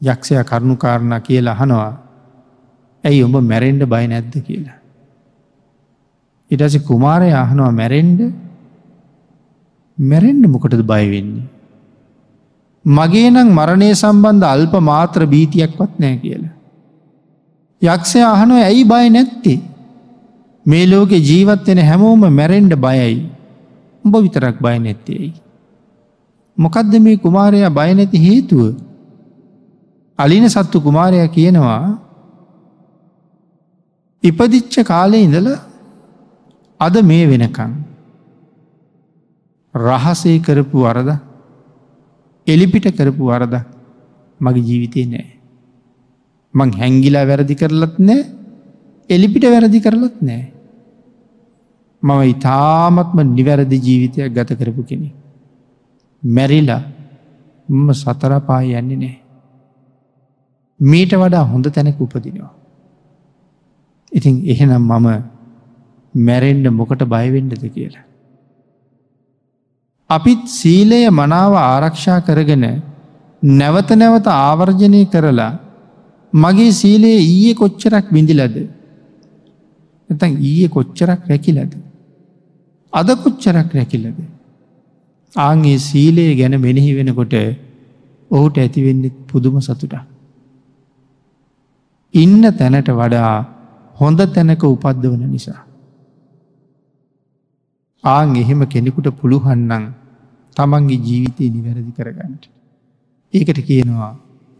යක්ෂය 0.00 0.34
කරුණුකාරණ 0.44 1.14
කියලා 1.22 1.54
අහනවා 1.54 1.92
ඇයි 3.04 3.22
ඔබ 3.24 3.36
මැරෙන්ඩ 3.42 3.82
බය 3.92 4.04
නැද්ද 4.06 4.34
කියලා. 4.46 4.78
ඉටස 6.50 6.76
කුමාරය 6.88 7.30
අහනවා 7.34 7.70
මැරෙන්ඩ 7.72 8.20
මැරෙන්ඩ 9.98 10.44
මොකටද 10.46 10.82
බයවෙන්නේ. 10.92 11.48
මගේ 12.84 13.30
නම් 13.30 13.50
මරණය 13.58 13.90
සම්බන්ධ 13.94 14.46
අල්ප 14.46 14.74
මාත්‍ර 14.90 15.26
බීතියක්වත් 15.26 15.98
නෑ 15.98 16.16
කියලා. 16.22 16.54
යක්ෂය 17.82 18.22
අහනුව 18.24 18.62
ඇයි 18.62 18.84
බය 18.84 19.04
නැත්තේ. 19.10 19.60
මේ 20.66 20.86
ලෝකෙ 20.86 21.18
ජීවත්වෙන 21.28 21.80
හැමෝම 21.88 22.22
මැරෙන්ඩ 22.38 22.74
බයයි 22.86 23.18
උඹ 24.04 24.14
විතරක් 24.16 24.58
බය 24.60 24.78
නැත්තේයි. 24.78 25.32
මොකදද 26.58 26.92
මේ 27.00 27.16
කුමාරයා 27.16 27.70
බයනැති 27.70 28.26
හේතුව. 28.26 28.87
අලින 30.18 30.46
සත්තු 30.54 30.78
කුමාරයා 30.86 31.28
කියනවා 31.36 31.82
ඉපදිච්ච 34.22 34.74
කාලය 34.90 35.18
ඉඳල 35.26 35.48
අද 36.80 36.94
මේ 37.10 37.24
වෙනකං. 37.30 37.72
රහසේ 39.74 40.38
කරපු 40.46 40.78
වරද 40.86 41.10
එලිපිට 42.46 42.86
කරපු 42.98 43.22
වරද 43.30 43.54
මගේ 44.40 44.66
ජීවිතය 44.68 45.06
නෑ. 45.12 45.28
මං 46.54 46.70
හැංගිලා 46.80 47.24
වැරදි 47.30 47.54
කරලත් 47.60 47.94
නෑ 48.08 48.20
එලිපිට 49.10 49.44
වැරදි 49.54 49.84
කරලත් 49.86 50.16
නෑ. 50.28 50.44
මම 52.02 52.20
ඉතාමත්ම 52.32 53.18
නිවැරදි 53.36 53.78
ජීවිතයක් 53.86 54.34
ගත 54.36 54.50
කරපු 54.60 54.82
කෙනෙ. 54.90 55.08
මැරිලා 56.22 56.82
මම 57.68 57.88
සතරපා 58.02 58.62
යන්නේ 58.80 59.00
නෑ. 59.04 59.16
මීට 60.80 61.12
වඩා 61.14 61.44
හොඳ 61.44 61.66
තැනක 61.66 62.00
උපදිනවා. 62.00 62.52
ඉතින් 64.12 64.34
එහෙනම් 64.46 64.82
මම 64.82 65.08
මැරෙන්ඩ 66.14 66.66
මොකට 66.70 67.02
බයවෙන්ඩද 67.06 67.64
කියලා. 67.74 68.04
අපිත් 70.10 70.42
සීලය 70.50 71.00
මනාව 71.10 71.54
ආරක්ෂා 71.62 72.20
කරගෙන 72.20 72.64
නැවත 73.42 73.90
නැවත 73.92 74.26
ආවර්ජනය 74.36 75.00
කරලා 75.06 75.52
මගේ 76.32 76.72
සීලයේ 76.72 77.20
ඊයේ 77.24 77.54
කොච්චරක් 77.54 78.06
බිඳිලද 78.10 78.56
එතන් 80.10 80.32
ඊයේ 80.40 80.68
කොච්චරක් 80.68 81.20
රැකිලද 81.30 81.72
අද 82.92 83.08
කොච්චරක් 83.24 83.70
රැකිලද 83.74 84.18
ආගේ 85.32 85.78
සීලයේ 85.80 86.36
ගැන 86.36 86.54
මෙනෙහි 86.60 86.92
වෙනකොට 86.98 87.34
ඔහුට 88.30 88.56
ඇතිවෙන්නෙත් 88.58 89.16
පුදුම 89.26 89.58
සතුට 89.60 89.94
ඉන්න 92.14 92.42
තැනට 92.52 92.90
වඩා 92.90 93.32
හොඳ 93.96 94.20
තැනක 94.28 94.62
උපද්ද 94.64 95.04
වන 95.04 95.24
නිසා 95.28 95.60
ආං 98.04 98.36
එහෙම 98.36 98.60
කෙනෙකුට 98.66 99.08
පුළුහන්නන් 99.12 99.84
තමන්ගේ 100.56 100.98
ජීවිතය 100.98 101.50
නිවැරදි 101.50 101.92
කරගන්නට. 101.92 102.44
ඒකට 103.34 103.60
කියනවා 103.62 104.12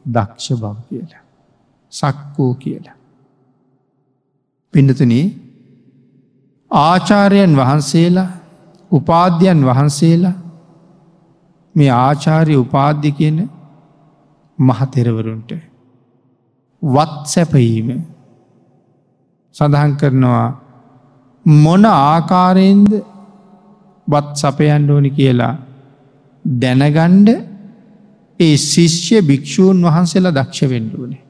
දක්ෂ 0.05 0.49
බව 0.55 0.75
කියලා. 0.89 1.23
සක්කෝ 1.93 2.53
කියලා. 2.55 2.97
පිඩතුන 4.75 5.13
ආචාරයන් 6.71 7.53
වහන්සේලා 7.57 8.31
උපාධ්‍යයන් 8.91 9.61
වහන්සේලා 9.65 10.37
මේ 11.75 11.91
ආචාරය 11.99 12.55
උපාධ්‍ය 12.57 13.11
කියන 13.13 13.39
මහතෙරවරුන්ට 14.59 15.51
වත් 16.83 17.15
සැපීම 17.27 17.89
සඳහන් 19.55 19.93
කරනවා 19.97 20.47
මොන 21.47 21.85
ආකාරයෙන්ද 21.85 22.93
වත් 24.07 24.35
සපයන්ඩ 24.37 24.91
ඕනි 24.91 25.11
කියලා 25.11 25.55
දැනගණ්ඩ 26.45 27.29
ඒ 28.41 28.57
ශිෂ්‍ය 28.65 29.17
භික්‍ෂූන් 29.23 29.83
වහන්සේලා 29.85 30.33
දක්ෂ 30.33 30.71
වෙන්ඩුවනේ. 30.71 31.23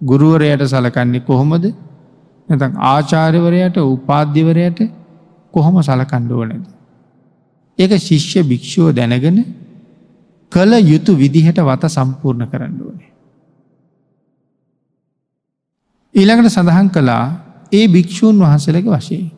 ගුරුවරයට 0.00 0.62
සලකන්නේ 0.66 1.20
කොහොමද 1.22 1.64
නැතන් 2.48 2.74
ආචාර්යවරයට 2.84 3.76
උපාධ්‍යවරයට 3.86 4.78
කොහොම 5.54 5.76
සලකණ්ඩුවනද. 5.80 6.66
ඒක 7.78 7.92
ශිෂ්‍ය 8.00 8.40
භික්‍ෂුව 8.42 8.88
දැනගෙන 8.92 9.38
කළ 10.52 10.72
යුතු 10.82 11.12
විදිහට 11.14 11.58
වත 11.60 11.82
සම්පූර්ණ 11.88 12.50
කරන්න 12.50 12.78
ඕනේ. 12.82 13.11
ඊළඟට 16.14 16.50
සඳහන් 16.50 16.88
කළා 16.90 17.24
ඒ 17.72 17.88
භික්‍ෂූන් 17.88 18.36
වහන්සලක 18.38 18.86
වශයෙන්. 18.88 19.30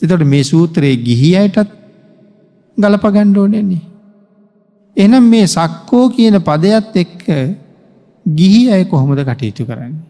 එතට 0.00 0.24
මේ 0.24 0.44
සූත්‍රයේ 0.44 0.96
ගිහි 0.98 1.30
අයටත් 1.36 1.70
ගලපගණ්ඩෝනෙන්නේ. 2.76 3.82
එනම් 4.96 5.24
මේ 5.24 5.46
සක්කෝ 5.48 6.04
කියන 6.10 6.36
පදයක්ත් 6.40 6.96
එක්ක 6.96 7.24
ගිහි 8.26 8.62
අය 8.70 8.84
කොහොමද 8.84 9.20
කටයුතු 9.22 9.64
කරන්නේ. 9.64 10.04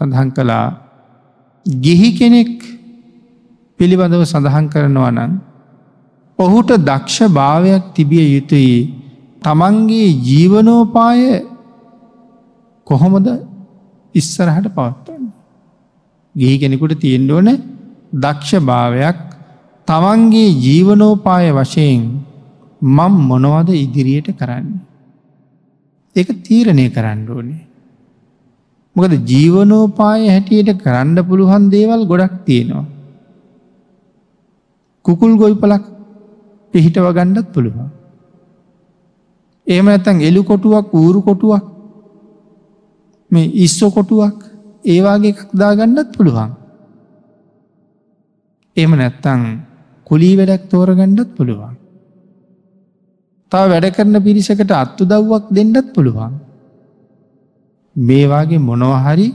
සඳහන් 0.00 0.30
කළා 0.30 0.66
ගිහි 1.66 2.08
කෙනෙක් 2.12 2.56
පිළිබඳව 3.80 4.24
සඳහන් 4.24 4.66
කරනවා 4.68 5.10
නම් 5.10 5.32
ඔහුට 6.38 6.70
දක්ෂ 6.78 7.28
භාවයක් 7.30 7.84
තිබිය 7.94 8.26
යුතුයි 8.30 8.76
තමන්ගේ 9.42 10.08
ජීවනෝපාය 10.20 11.22
කොහොමද 12.86 13.28
ඉස්සරහට 14.14 14.66
පවත්වන්න. 14.68 15.24
ගිහි 16.34 16.56
කෙනෙකුට 16.58 16.94
තියෙන්ඩෝන 17.00 17.48
දක්ෂ 18.14 18.62
භාවයක් 18.62 19.18
තමන්ගේ 19.88 20.56
ජීවනෝපාය 20.58 21.50
වශයෙන් 21.52 22.02
මම් 22.82 23.14
මොනවද 23.28 23.68
ඉදිරියට 23.76 24.30
කරන්න. 24.32 24.68
ඒක 26.16 26.28
තීරණය 26.44 26.86
කරන්න 26.90 27.28
ඕනේ. 27.28 27.60
මොකද 28.96 29.12
ජීවනෝපාය 29.24 30.22
හැටියට 30.26 30.70
කරන්න 30.76 31.16
පුළුවන් 31.24 31.70
දේවල් 31.70 32.02
ගොඩක් 32.06 32.34
තියෙනවා. 32.44 32.86
කුකුල් 35.04 35.32
ගොයිපලක් 35.36 35.84
පිහිටව 36.74 37.06
ගණ්ඩත් 37.10 37.52
පුළුවන්. 37.54 37.88
ඒම 39.66 39.86
ඇතන් 39.88 40.18
එලු 40.20 40.42
කොටුවක් 40.42 40.94
ඌරු 40.94 41.20
කොටුවක් 41.22 41.64
මේ 43.30 43.52
ඉස්සො 43.64 43.86
කොටුවක් 43.90 44.38
ඒවාගේ 44.84 45.32
එකක් 45.34 45.50
දාගන්නත් 45.54 46.10
පුළුවන්. 46.16 46.50
එම 48.76 48.90
නැත්තං 48.92 49.42
කුලී 50.06 50.34
වැඩක් 50.36 50.64
තෝරගණ්ඩත් 50.68 51.30
පුළුවන්. 51.36 51.74
තා 53.52 53.64
වැඩ 53.68 53.86
කරන 53.96 54.16
පිරිසකට 54.22 54.72
අත්තු 54.74 55.02
දව්වක් 55.04 55.44
දෙන්නත් 55.50 55.88
පුළුවන්. 55.94 56.32
මේවාගේ 57.96 58.58
මොනවහරි 58.60 59.28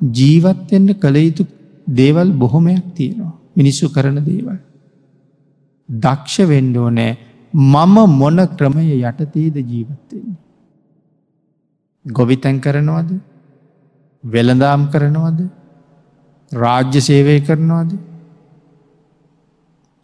ජීවත්වෙන්න 0.00 0.88
කළ 0.94 1.16
යුතු 1.18 1.44
දේවල් 1.90 2.28
බොහොමයක් 2.32 2.86
තියෙනවා 2.94 3.34
මිනිස්සු 3.56 3.88
කරන 3.88 4.18
දේවල්. 4.22 4.58
දක්ෂ 5.88 6.48
වෙන්ඩෝ 6.50 6.88
නෑ 6.90 7.12
මම 7.52 7.96
මොන 8.20 8.38
ක්‍රමය 8.58 8.84
යටතේද 9.00 9.56
ජීවත්වෙන්නේ. 9.64 10.40
ගොවිතැන් 12.04 12.56
කරනවද 12.60 13.10
වෙළඳාම් 14.24 14.88
කරනවද 14.90 15.40
රාජ්‍ය 16.52 17.00
සේවය 17.00 17.36
කරනවාද 17.40 17.90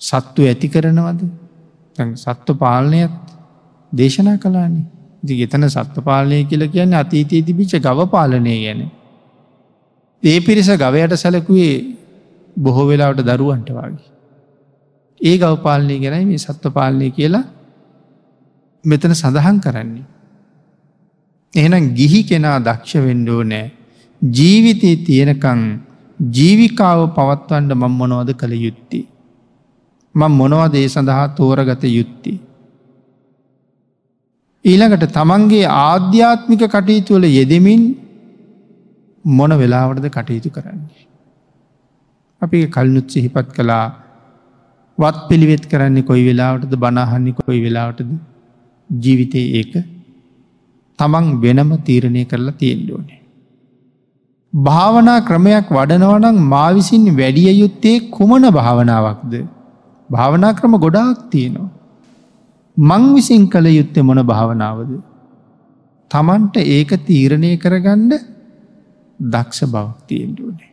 සත්තු 0.01 0.41
ඇති 0.43 0.69
කරනවද 0.69 1.21
සත්ව 2.17 2.57
පාලනයත් 2.59 3.15
දේශනා 3.93 4.39
කලානේ 4.39 4.87
දි 5.23 5.37
ගෙතන 5.37 5.69
සත්ව 5.69 6.03
පාලනය 6.03 6.45
කියල 6.45 6.65
කියන්න 6.69 6.95
අතීතයේ 6.95 7.43
තිබිච 7.43 7.73
ගව 7.77 8.09
පාලනය 8.09 8.55
ගැන. 8.65 8.81
ඒ 10.23 10.39
පිරිස 10.41 10.69
ගවයට 10.75 11.15
සැලකුවේ 11.15 11.75
බොහෝ 12.57 12.87
වෙලාවට 12.87 13.21
දරුවන්ට 13.23 13.71
වගේ. 13.71 14.09
ඒ 15.21 15.37
ගව 15.39 15.55
පාලනය 15.63 15.99
ගැනයි 15.99 16.25
මේ 16.27 16.39
සත්ව 16.39 16.73
පාලනය 16.73 17.11
කියලා 17.11 17.45
මෙතන 18.85 19.15
සඳහන් 19.15 19.61
කරන්නේ. 19.61 20.07
එහෙනම් 21.53 21.93
ගිහි 21.95 22.21
කෙනා 22.25 22.59
දක්ෂ 22.61 23.05
වෙන්ඩෝ 23.05 23.43
නෑ 23.45 23.80
ජීවිතයේ 24.23 24.97
තියෙනකං 25.07 25.61
ජීවිකාව 26.37 27.01
පවත්වන්ඩ 27.17 27.73
මං 27.75 27.93
මොනවද 28.01 28.31
කළ 28.35 28.55
යුත්තේ. 28.67 29.05
මං 30.15 30.33
මොනවද 30.33 30.75
ඒ 30.75 30.89
සඳහා 30.89 31.29
තෝරගත 31.39 31.85
යුත්තේ. 31.89 32.39
ඊළඟට 34.65 35.13
තමන්ගේ 35.13 35.67
ආධ්‍යාත්මික 35.67 36.65
කටයුතුවල 36.67 37.25
යෙදමින් 37.29 37.85
මොන 39.25 39.53
වෙලාවටද 39.53 40.09
කටයුතු 40.09 40.51
කරන්නේ. 40.51 41.07
අපි 42.43 42.59
කල්නුත් 42.69 43.09
සිහිපත් 43.11 43.49
කළා 43.57 43.87
වත් 44.99 45.19
පිළිවෙත් 45.29 45.65
කරන්නේ 45.67 46.03
කොයි 46.03 46.27
වෙලාවටද 46.29 46.75
බනාහන්නේ 46.77 47.39
කොයි 47.39 47.61
වෙලාවටද 47.65 48.13
ජීවිතය 48.91 49.43
ඒක 49.61 49.73
තමන් 50.99 51.27
වෙනම 51.43 51.73
තීරණය 51.87 52.25
කරලා 52.25 52.59
තියෙන්ඩෝනේ. 52.61 53.20
භාවනා 54.53 55.21
ක්‍රමයක් 55.21 55.69
වඩනවනං 55.71 56.39
මා 56.45 56.71
විසින් 56.73 57.05
වැඩිය 57.17 57.53
යුත්තේ 57.55 58.11
කුමන 58.11 58.45
භාවනාවක්ද. 58.51 59.35
භාවනා 60.11 60.55
ක්‍රම 60.55 60.75
ගොඩාක් 60.79 61.31
තියෙනවා. 61.31 61.71
මං 62.77 63.15
විසින් 63.15 63.49
කළ 63.49 63.67
යුත්තේ 63.69 64.03
මොන 64.03 64.23
භාවනාවද. 64.25 64.91
තමන්ට 66.11 66.57
ඒක 66.69 66.91
තීරණය 67.07 67.57
කරගන්න 67.57 68.13
දක්ෂ 69.21 69.61
බවක් 69.67 70.07
තියෙන්ඩුවනේ. 70.07 70.71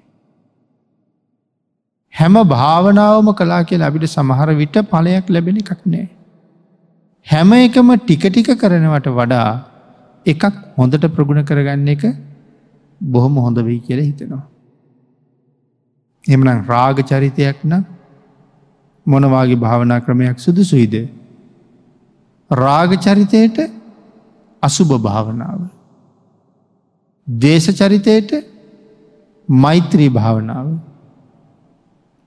හැම 2.13 2.33
භාවනාවම 2.33 3.29
කලා 3.33 3.63
කියලා 3.63 3.87
අපිට 3.87 4.09
සමහර 4.09 4.49
විට 4.55 4.77
පලයක් 4.85 5.29
ලැබෙන 5.29 5.57
එකක් 5.57 5.81
නෑ. 5.85 6.07
හැම 7.27 7.51
එකම 7.53 7.89
ටික 7.95 8.23
ටික 8.25 8.49
කරනවට 8.55 9.07
වඩා 9.11 9.49
එකක් 10.25 10.43
හොඳට 10.77 11.05
ප්‍රගුණ 11.09 11.45
කරගන්න 11.45 11.89
එක 11.89 12.03
බොහොම 13.01 13.35
හොඳ 13.37 13.57
වෙයි 13.59 13.79
කියල 13.79 13.99
හිතෙනවා. 13.99 14.45
එමනම් 16.23 16.65
රාග 16.67 16.97
චරිතයක් 17.03 17.63
නම් 17.63 17.83
මොනවාගේ 19.05 19.55
භාවනා 19.57 19.99
ක්‍රමයක් 19.99 20.39
සුදුසුයිද. 20.39 20.95
රාග 22.51 22.91
චරිතයට 22.97 23.57
අසුභ 24.63 24.93
භාවනාව. 24.99 25.59
දේශ 27.27 27.69
චරිතයට 27.71 28.31
මෛත්‍රී 29.49 30.09
භාවනාව. 30.09 30.67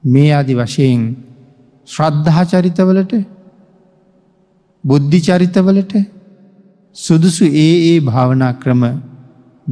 මේ 0.04 0.32
අදි 0.32 0.54
වශයෙන් 0.54 1.02
ශ්‍රද්ධහා 1.88 2.44
චරිතවලට 2.44 3.12
බුද්ධි 4.84 5.20
චරිතවලට 5.20 5.92
සුදුසු 6.96 7.44
ඒ 7.44 7.74
ඒ 7.86 8.00
භාවනා 8.00 8.52
ක්‍රම 8.52 8.82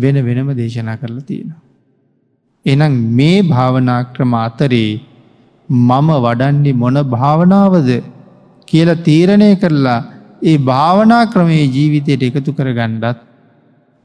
වෙන 0.00 0.16
වෙනම 0.26 0.50
දේශනා 0.56 0.96
කරලා 0.96 1.26
තියෙන. 1.26 1.54
එනම් 2.66 2.94
මේ 3.16 3.38
භාවනා 3.44 4.00
ක්‍රම 4.14 4.34
අතරේ 4.36 4.90
මම 5.68 6.08
වඩන්නේ 6.18 6.74
මොන 6.74 6.98
භාවනාවද 7.06 7.90
කියල 8.68 8.90
තීරණය 8.98 9.50
කරලා 9.56 10.00
ඒ 10.42 10.58
භාවනා 10.60 11.24
ක්‍රමේ 11.26 11.64
ජීවිතයට 11.66 12.22
එකතු 12.22 12.52
කර 12.52 12.68
ගණ්ඩත් 12.72 13.18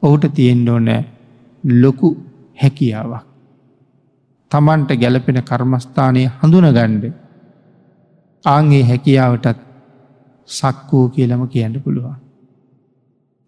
ඔහුට 0.04 0.26
තියෙන්ඩෝන 0.34 0.90
ලොකු 1.64 2.10
හැකියාවක්. 2.58 3.24
තමන්ට 4.52 4.92
ගැලපෙන 4.96 5.40
කර්මස්ථානය 5.42 6.24
හඳුන 6.34 6.68
ගණ්ඩ 6.70 7.06
ආන්ගේ 8.46 8.84
හැකියාවටත් 8.84 9.60
සක්කෝ 10.50 11.06
කියලම 11.10 11.44
කියන්න 11.48 11.76
පුළුවන්. 11.82 12.18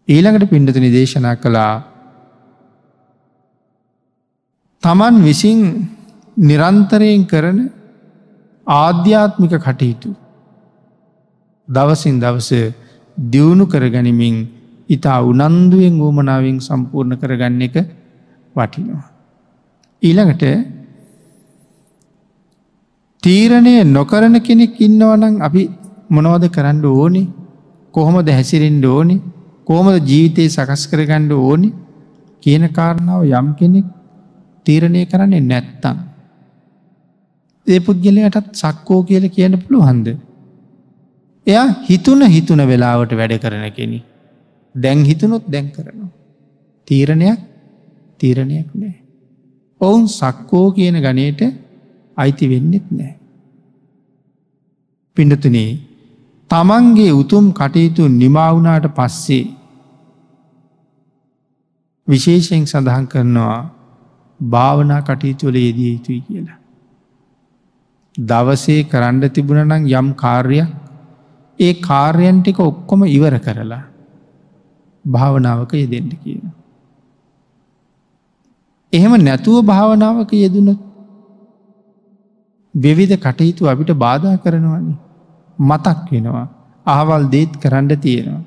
ඊළඟට 0.07 0.49
පිඩතුනි 0.49 0.89
දේශනා 0.91 1.35
කළා 1.35 1.73
තමන් 4.85 5.15
විසින් 5.27 5.59
නිරන්තරයෙන් 6.37 7.21
කරන 7.31 7.59
ආධ්‍යාත්මික 8.67 9.53
කටයුතු 9.57 10.09
දවසින් 11.67 12.15
දවස 12.23 12.49
දියුණු 13.17 13.65
කරගනිමින් 13.65 14.35
ඉතා 14.89 15.19
උනන්දුවෙන් 15.23 15.95
ගෝමනාවෙන් 16.01 16.57
සම්පූර්ණ 16.59 17.19
කරගන්න 17.21 17.65
එක 17.67 17.75
වටිනවා. 18.55 19.03
ඊළඟට 20.01 20.43
තීරණය 23.23 23.75
නොකරන 23.87 24.37
කෙනෙක් 24.47 24.77
ඉන්නවනම් 24.79 25.41
අපි 25.41 25.63
මොනවද 26.09 26.45
කරන්න 26.49 26.85
ඕනි? 26.93 27.23
කොහොමද 27.93 28.29
හැසිරෙන්ඩ 28.37 28.85
ඕනි? 28.85 29.17
කොහොමද 29.67 29.97
ජීවිතයේ 30.11 30.53
සකස් 30.55 30.83
කරගණ්ඩ 30.91 31.31
ඕනි? 31.41 31.69
කියන 32.43 32.63
කාරණාව 32.69 33.21
යම් 33.33 33.49
කෙනෙක් 33.59 33.85
තීරණය 34.65 35.05
කරන්නේ 35.05 35.41
නැත්තං. 35.41 35.97
ඒ 37.67 37.79
පුද්ගලයටත් 37.79 38.53
සක්කෝ 38.53 39.01
කියල 39.03 39.25
කියන්න 39.29 39.57
පුළුවන්ද. 39.57 40.07
එයා 41.47 41.67
හිතුන 41.89 42.21
හිතුන 42.27 42.61
වෙලාවට 42.67 43.17
වැඩ 43.17 43.35
කරන 43.39 43.65
කෙනෙ. 43.71 43.99
දැන් 44.75 45.05
හිතුනොත් 45.05 45.45
දැන් 45.51 45.71
කරනවා. 45.71 46.11
තීරණයක් 46.87 47.39
තීරණයක් 48.19 48.69
නෑ. 48.73 48.95
ඔවුන් 49.81 50.07
සක්කෝ 50.09 50.67
කියන 50.71 50.97
ගනයට 51.01 51.41
අයිති 52.17 52.49
වෙන්නෙත් 52.49 52.87
නෑ. 52.91 53.13
පිඩතුනේ 55.17 55.71
තමන්ගේ 56.49 57.11
උතුම් 57.11 57.45
කටයුතු 57.53 58.03
නිමාවුනාට 58.13 58.85
පස්සේ 58.97 59.45
විශේෂයෙන් 62.07 62.65
සඳහන් 62.67 63.05
කරනවා 63.07 63.74
භාවනා 64.39 65.01
කටයුතුවල 65.01 65.55
යෙදිය 65.57 65.91
යුතුයි 65.91 66.21
කියලා. 66.21 66.59
දවසේ 68.15 68.81
කරන්න 68.83 69.29
තිබුණනං 69.29 69.87
යම් 69.91 70.09
කාර්යක් 70.13 70.69
ඒ 71.59 71.73
කාර්යන් 71.81 72.41
ටික 72.41 72.59
ඔක්කොම 72.61 73.05
ඉවර 73.07 73.35
කරලා 73.39 73.83
භාවනාවක 75.05 75.73
යෙදෙන්ට 75.73 76.13
කියන. 76.23 76.43
එහෙම 78.93 79.13
නැතුව 79.19 79.63
භාවනාවක 79.63 80.31
යෙදුනොත් 80.33 80.81
බෙවිධ 82.73 83.15
කටයුතු 83.17 83.67
අපිට 83.67 83.91
බාධා 83.97 84.37
කරනවානේ 84.37 84.99
මතක් 85.59 86.11
වෙනවා 86.11 86.47
ආවල් 86.85 87.23
දේත් 87.29 87.51
කරන්න 87.57 87.89
තියෙනවා. 87.97 88.41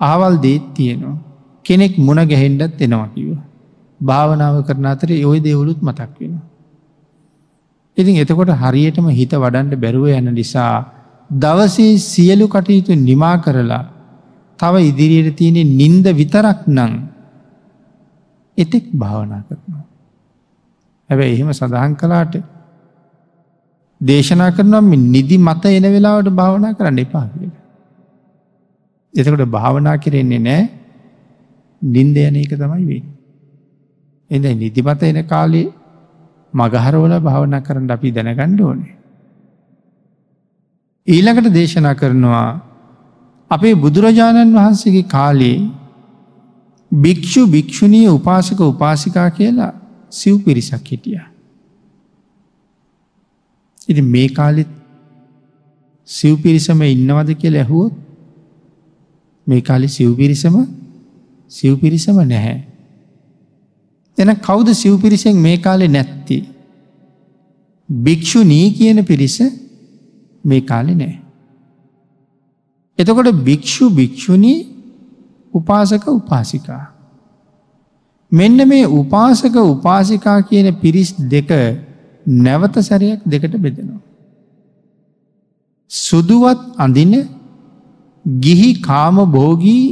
ආවල් 0.00 0.34
දේත් 0.42 0.64
තියෙනවා. 0.74 1.18
කෙනෙක් 1.64 1.94
මුණ 1.98 2.20
ගැහෙන්ඩත් 2.24 2.80
එනවා 2.80 3.08
කිව. 3.08 3.30
භාවනාව 4.00 4.56
කරන 4.66 4.86
අතර 4.86 5.10
ඔය 5.24 5.38
දෙවුලුත් 5.40 5.80
මතක් 5.80 6.14
වෙන. 6.20 6.34
ඉතින් 7.96 8.16
එතකොට 8.16 8.52
හරියටම 8.56 9.06
හිත 9.10 9.32
වඩන්ඩ 9.34 9.76
බැරුව 9.76 10.06
යන 10.10 10.32
නිසා 10.32 10.74
දවසේ 11.30 11.98
සියලු 12.02 12.46
කටයුතු 12.48 12.94
නිමා 13.00 13.36
කරලා 13.38 13.84
තව 14.58 14.74
ඉදිරියට 14.82 15.36
තියෙනෙ 15.36 15.62
නින්ද 15.72 16.06
විතරක් 16.12 16.60
නං 16.68 16.92
එතෙක් 18.58 18.86
භාවනා 18.92 19.42
කරනවා. 19.42 19.84
හැබැ 21.10 21.28
එහෙම 21.28 21.52
සඳහන් 21.52 21.94
කලාට 21.96 22.34
දේශනා 24.00 24.50
කරනම් 24.50 24.90
නිදි 25.08 25.36
මත 25.38 25.64
එන 25.68 25.86
වෙලාවට 25.86 26.30
භාවනා 26.32 26.74
කරන්න 26.74 26.98
එපා 26.98 27.26
කියල. 27.28 27.52
එතකොට 29.14 29.44
භාවනා 29.48 29.96
කරෙන්නේ 29.98 30.40
නෑ 30.40 30.62
නින්දයන 31.82 32.36
එක 32.36 32.52
තමයි 32.54 32.84
වේ. 32.86 33.02
එද 34.30 34.44
නිදිමත 34.54 35.02
එන 35.02 35.20
කාලේ 35.24 35.66
මගහරවල 36.54 37.14
භාවනා 37.20 37.60
කරන්න 37.60 37.90
අපි 37.90 38.10
දැනගණ්ඩ 38.10 38.60
ඕනේ. 38.60 38.94
ඊළඟට 41.06 41.52
දේශනා 41.52 41.94
කරනවා 41.94 42.48
අපේ 43.50 43.74
බුදුරජාණන් 43.74 44.54
වහන්සේගේ 44.54 45.06
කාලේ 45.08 45.58
භික්‍ෂු 46.92 47.46
භික්‍ෂුණී 47.46 48.08
උපාසක 48.08 48.60
උපාසිකා 48.62 49.30
කියලා 49.30 49.72
සිව් 50.12 50.36
පිරිසක් 50.44 50.86
හිටිය. 50.86 51.20
ඉති 53.88 54.02
මේ 54.04 54.28
කාලෙත් 54.30 54.70
සිව් 56.08 56.34
පිරිසම 56.42 56.82
ඉන්නවද 56.84 57.30
කිය 57.34 57.56
ඇහුවොත් 57.56 57.94
මේ 59.46 59.60
කාලි 59.60 59.88
සිව් 59.88 60.10
පිරිසම 60.16 60.56
සිව් 61.50 61.80
පිරිසම 61.80 62.18
නැහැ. 62.24 62.69
එන 64.20 64.34
කෞුද 64.40 64.68
සිව් 64.74 64.94
පිරිසෙන් 65.02 65.36
මේ 65.38 65.56
කාලෙ 65.58 65.86
නැත්ති. 65.88 66.38
භික්‍ෂු 67.88 68.44
නී 68.44 68.66
කියන 68.72 69.04
පිරිස 69.04 69.36
මේ 70.44 70.60
කාලෙ 70.62 70.94
නෑ. 70.94 71.14
එතකොට 72.98 73.30
භික්‍ෂු 73.44 73.90
භික්‍ෂුණී 73.90 74.58
උපාසක 75.54 76.06
උපාසිකා. 76.10 76.82
මෙන්න 78.32 78.68
මේ 78.68 78.84
උපාසක 78.94 79.56
උපාසිකා 79.64 80.38
කියන 80.42 80.68
පිරිස් 80.76 81.10
දෙක 81.28 81.50
නැවත 82.26 82.78
සැරයක් 82.80 83.20
දෙකට 83.26 83.56
බෙදෙනවා. 83.56 84.00
සුදුවත් 85.90 86.60
අඳින 86.76 87.14
ගිහි 88.24 88.70
කාම 88.82 89.16
බෝගී 89.32 89.84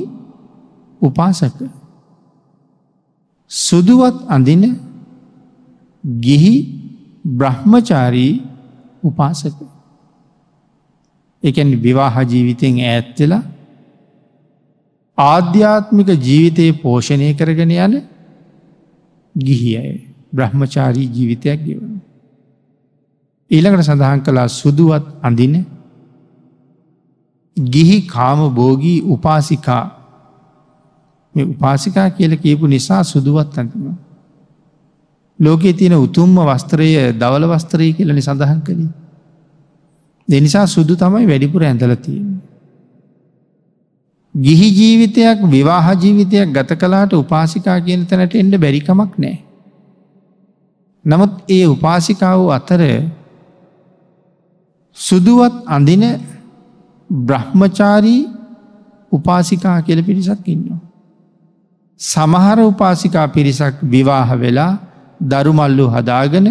උපාසක. 1.03 1.59
සුදුවත් 3.51 4.17
අඳින 4.29 4.77
ගිහි 6.05 6.55
බ්‍රහ්මචාරී 7.25 8.43
උපාසක. 9.03 9.57
එකන් 11.43 11.71
විවාහ 11.83 12.15
ජීවිතයෙන් 12.23 12.77
ඈත්වෙලා 12.83 13.43
ආධ්‍යාත්මික 15.19 16.09
ජීවිතයේ 16.19 16.73
පෝෂණය 16.75 17.35
කරගෙන 17.35 17.73
යන 17.73 17.95
ගිහි 19.35 19.71
අය 19.77 19.93
බ්‍රහ්මචාරී 20.33 21.09
ජීවිතයක් 21.09 21.61
ගෙවන. 21.65 22.01
ඊළඟට 23.51 23.85
සඳහන් 23.85 24.21
කලා 24.21 24.49
සුදුවත් 24.51 25.05
අඳින 25.23 25.55
ගිහි 27.57 27.97
කාම 28.07 28.41
බෝගී 28.55 29.05
උපාසිකා 29.05 29.98
මේ 31.39 31.47
උපාසිකා 31.47 32.11
කියල 32.11 32.37
කියපු 32.37 32.67
නිසා 32.67 33.03
සුදුවත් 33.05 33.59
අඳිනවා. 33.59 33.97
ලෝකයේ 35.39 35.73
තියෙන 35.73 35.99
උතුම්ම 35.99 36.39
වස්ත්‍රය 36.45 36.89
දවල 37.15 37.45
වස්ත්‍රය 37.49 37.93
කියලනි 37.93 38.23
සඳහන් 38.23 38.61
කළින්. 38.61 38.91
දෙනිසා 40.29 40.67
සුදු 40.67 40.97
තමයි 40.97 41.27
වැඩිපුර 41.27 41.63
ඇඳල 41.63 41.95
තියෙන. 41.97 42.41
ගිහි 44.35 44.69
ජීවිතයක් 44.71 45.39
විවාහ 45.47 45.87
ජීවිතයක් 45.95 46.49
ගත 46.53 46.71
කලාට 46.75 47.13
උපාසිකා 47.15 47.79
කියන 47.81 48.07
තැනට 48.07 48.35
එන්ඩ 48.35 48.55
බැරිකමක් 48.57 49.13
නෑ. 49.19 49.37
නමුත් 51.05 51.33
ඒ 51.49 51.65
උපාසිකාව 51.67 52.41
අතර 52.51 52.83
සුදුවත් 54.97 55.55
අඳින 55.67 56.05
බ්‍රහ්මචාරී 57.11 58.21
උපාසිකා 59.13 59.79
කියල 59.83 60.03
පිරිසක් 60.03 60.45
ඉන්නවා. 60.47 60.88
සමහර 62.01 62.59
උපාසිකා 62.63 63.27
පිරිසක් 63.29 63.83
විවාහ 63.85 64.29
වෙලා 64.35 64.73
දරුමල්ලු 65.23 65.87
හදාගෙන 65.89 66.47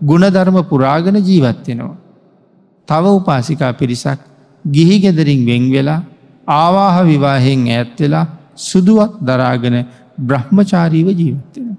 ගුණධර්ම 0.00 0.56
පුරාගෙන 0.64 1.16
ජීවත්වෙනවා. 1.20 1.96
තව 2.88 3.04
උපාසිකා 3.10 3.72
පිරිසක් 3.72 4.20
ගිහි 4.64 4.96
ගෙදරින් 5.00 5.40
වෙංවෙලා 5.46 6.00
ආවාහ 6.48 6.96
විවාහෙන් 7.02 7.66
ඇත්වෙලා 7.68 8.26
සුදුවත් 8.60 9.12
දරාගෙන 9.20 9.76
බ්‍රහ්මචාරීව 10.20 11.08
ජීවත්වෙන. 11.12 11.76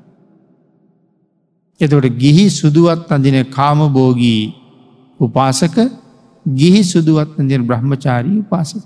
එතකොට 1.80 2.08
ගිහි 2.15 2.45
සුදුවත් 2.51 3.12
අඳින 3.12 3.38
කාමබෝගී 3.47 4.43
උපාසක 5.19 5.75
ගිහි 6.45 6.82
සුදුවත් 6.84 7.39
අඳින 7.39 7.62
බ්‍රහ්මචාරී 7.63 8.39
උපාසක. 8.39 8.86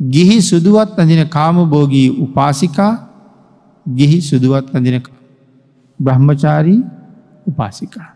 ගිහි 0.00 0.38
සුදුවත් 0.42 0.98
අඳින 0.98 1.22
කාමබෝගී 1.28 2.08
උපාසිකා 2.20 2.92
ගිහි 3.86 4.18
සුදුවත් 4.20 4.74
අඳින 4.74 5.02
බ්‍රහ්මචාරී 6.00 6.80
උපාසිකා. 7.46 8.08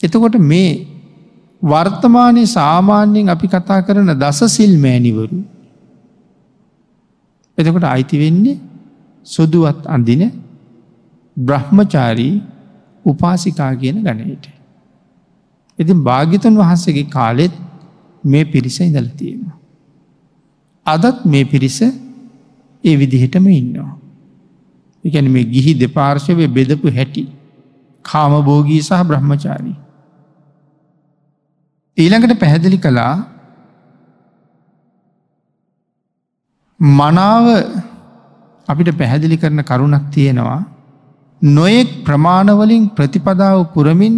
එතකොට 0.00 0.36
මේ 0.42 0.70
වර්තමානය 1.62 2.44
සාමාන්‍යයෙන් 2.48 3.28
අපි 3.28 3.46
කතා 3.48 3.80
කරන 3.82 4.12
දස 4.14 4.40
සිල් 4.46 4.72
මෑනිවරු. 4.78 5.38
එතකොට 7.58 7.86
අයිති 7.86 8.16
වෙන්නේ 8.18 8.56
සුදුවත් 9.26 9.82
අඳින 9.86 10.22
බ්‍රහ්මචාරී 11.36 12.34
උපාසිකා 13.04 13.72
කියන 13.74 13.98
ගණයට. 14.02 14.46
ඉතින් 15.78 15.98
භාගිතන් 16.02 16.54
වහන්සගේ 16.54 17.06
කාලෙත් 17.08 17.54
මේ 18.24 18.44
පිරිස 18.44 18.78
ඉඳල 18.80 19.08
තියෙනවා. 19.18 19.63
අදත් 20.86 21.24
මේ 21.26 21.44
පිරිස 21.44 21.78
ඒ 22.84 22.94
විදිහටම 22.94 23.46
ඉන්නවා. 23.50 23.92
එකැන 25.04 25.30
මේ 25.30 25.44
ගිහි 25.44 25.72
දෙපාර්ශවය 25.76 26.46
බෙදපු 26.48 26.88
හැටි 26.90 27.22
කාමබෝගී 28.04 28.82
සහ 28.82 29.02
බ්‍රහ්මචාරී. 29.02 29.76
ඊළඟට 31.98 32.40
පැහැදිලි 32.40 32.78
කළා 32.78 33.14
මනාව 36.80 37.46
අපිට 38.68 38.90
පැහැදිලි 38.92 39.36
කරන 39.36 39.60
කරුණක් 39.62 40.06
තියෙනවා 40.10 40.60
නොයෙක් 41.42 41.90
ප්‍රමාණවලින් 42.04 42.90
ප්‍රතිපදාව 42.90 43.58
පුරමින් 43.74 44.14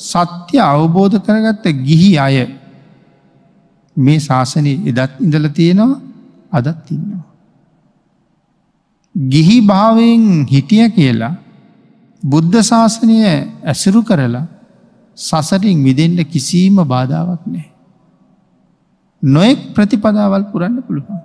සත්‍ය 0.00 0.56
අවබෝධ 0.60 1.16
කරගත්ත 1.18 1.66
ගිහි 1.80 2.10
අය 2.18 2.36
මේ 3.96 4.18
ශාසනය 4.18 4.72
එදත් 4.90 5.12
ඉඳල 5.20 5.48
තියෙනවා 5.50 6.09
අදත් 6.52 6.90
ඉන්නවා. 6.90 7.24
ගිහි 9.14 9.56
භාවයෙන් 9.62 10.24
හිටිය 10.46 10.86
කියලා 10.90 11.34
බුද්ධ 12.22 12.56
ශාසනය 12.62 13.16
ඇසුරු 13.64 14.02
කරලා 14.02 14.46
සසරින් 15.18 15.78
විදෙන්ට 15.84 16.20
කිසිීම 16.26 16.76
බාධාවක් 16.84 17.42
නෑ. 17.46 17.68
නොෙක් 19.22 19.58
ප්‍රතිපදාවල් 19.74 20.44
පුරන්න 20.52 20.76
පුළුවන්. 20.82 21.20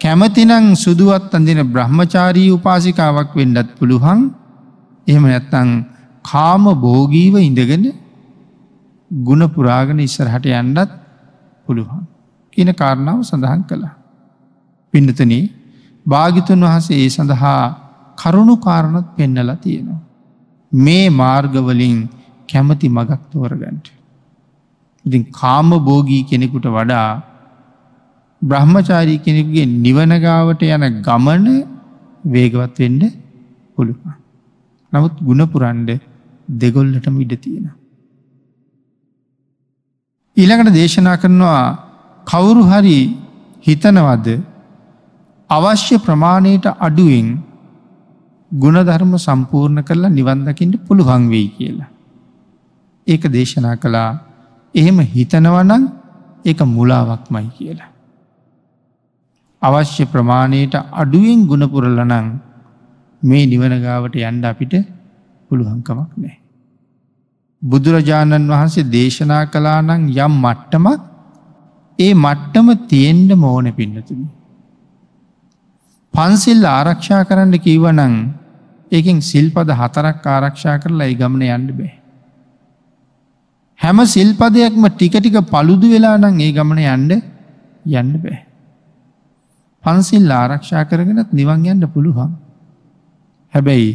කැමතිනං 0.00 0.76
සුදුවත් 0.76 1.34
අඳින 1.34 1.60
බ්‍රහ්මචාරී 1.66 2.50
උපාසිකාවක් 2.50 3.30
වෙන්නත් 3.34 3.70
පුළුවන් 3.78 4.20
එහෙම 5.06 5.24
නැත්තං 5.24 5.68
කාම 6.24 6.64
බෝගීව 6.78 7.34
ඉඳගෙන 7.38 7.84
ගුණ 9.10 9.42
පුරාගෙන 9.48 9.98
ඉස්සරහට 9.98 10.46
යන්නත් 10.52 10.90
පුළුවන්. 11.66 12.04
කියන 12.52 12.70
කාරණාව 12.72 13.20
සඳහන් 13.22 13.62
කළා. 13.64 13.99
පිඩතන 14.94 15.32
භාගිතුන් 16.06 16.64
වහසේ 16.66 16.98
ඒ 16.98 17.08
සඳහා 17.08 17.60
කරුණු 18.18 18.54
කාරණත් 18.58 19.08
පෙන්නලා 19.16 19.56
තියෙනවා. 19.56 20.00
මේ 20.72 21.06
මාර්ගවලින් 21.12 21.98
කැමති 22.48 22.88
මගක් 22.88 23.20
තෝරගන්ට. 23.32 23.86
ඉතින් 25.04 25.24
කාම 25.32 25.70
බෝගී 25.80 26.22
කෙනෙකුට 26.22 26.66
වඩා 26.68 27.08
බ්‍රහ්මචාරී 28.42 29.18
කෙනෙකුගේ 29.18 29.66
නිවනගාවට 29.78 30.62
යන 30.68 30.86
ගමන 31.00 31.46
වේගවත් 32.24 32.78
වෙන්ඩ 32.78 33.02
පුළුවන්. 33.78 34.14
නමුත් 34.92 35.14
ගුණපුරන්ඩ 35.20 35.90
දෙගොල්ලටම 36.48 37.16
ඉඩ 37.20 37.34
තියෙන. 37.36 37.66
ඊළඟට 40.36 40.72
දේශනා 40.72 41.16
කරනවා 41.16 41.64
කවුරු 42.26 42.62
හරි 42.64 42.98
හිතනවද 43.64 44.28
අවශ්‍ය 45.50 45.96
ප්‍රමාණයට 45.98 46.66
අඩුවෙන් 46.78 47.28
ගුණධර්ම 48.50 49.12
සම්පූර්ණ 49.18 49.80
කරලා 49.82 50.10
නිවන්දකින්ට 50.10 50.76
පුළුවන් 50.86 51.24
වෙයි 51.30 51.48
කියලා. 51.48 51.90
ඒක 53.06 53.22
දේශනා 53.28 53.76
කළා 53.76 54.10
එහෙම 54.74 54.98
හිතනවනං 55.14 55.84
එක 56.44 56.60
මුලාවක්මයි 56.68 57.48
කියලා. 57.56 57.90
අවශ්‍ය 59.62 60.04
ප්‍රමාණයට 60.06 60.74
අඩුවෙන් 60.94 61.40
ගුණපුරලනං 61.46 62.14
මේ 63.22 63.44
නිවනගාවට 63.46 64.14
යන්ඩ 64.22 64.44
අපිට 64.44 64.74
පුළුවන්කමක් 65.50 66.10
නෑ. 66.16 66.36
බුදුරජාණන් 67.62 68.52
වහන්සේ 68.54 68.90
දේශනා 68.90 69.44
කලානං 69.46 69.90
යම් 70.18 70.34
මට්ටමක් 70.44 71.00
ඒ 71.98 72.12
මට්ටම 72.16 72.68
තියෙන්ඩ 72.88 73.32
මෝන 73.36 73.66
පින්නතුනි. 73.72 74.28
පන්සිල් 76.14 76.62
ආරක්ෂා 76.66 77.22
කරන්න 77.24 77.54
කීවනං 77.66 78.14
ඒකින් 78.92 79.18
සිල්පද 79.22 79.70
හතරක් 79.80 80.26
ආරක්ෂා 80.26 80.76
කරලා 80.82 81.08
ඒ 81.08 81.14
ගමන 81.14 81.42
යන්න 81.48 81.66
බෑ. 81.78 81.92
හැම 83.80 83.98
සිල්පදයක්ම 84.14 84.84
ටිකටික 84.88 85.36
පළුදු 85.52 85.88
වෙලා 85.94 86.16
නං 86.18 86.40
ඒ 86.40 86.52
ගමන 86.52 86.80
යන්ඩ 86.86 87.12
යන්න 87.98 88.12
බෑ. 88.24 88.38
පන්සිල් 89.84 90.30
ආරක්ෂා 90.32 90.84
කරගෙනත් 90.84 91.32
නිවන් 91.32 91.66
යන්න 91.66 91.88
පුළුවන්. 91.94 92.32
හැබැයි 93.54 93.90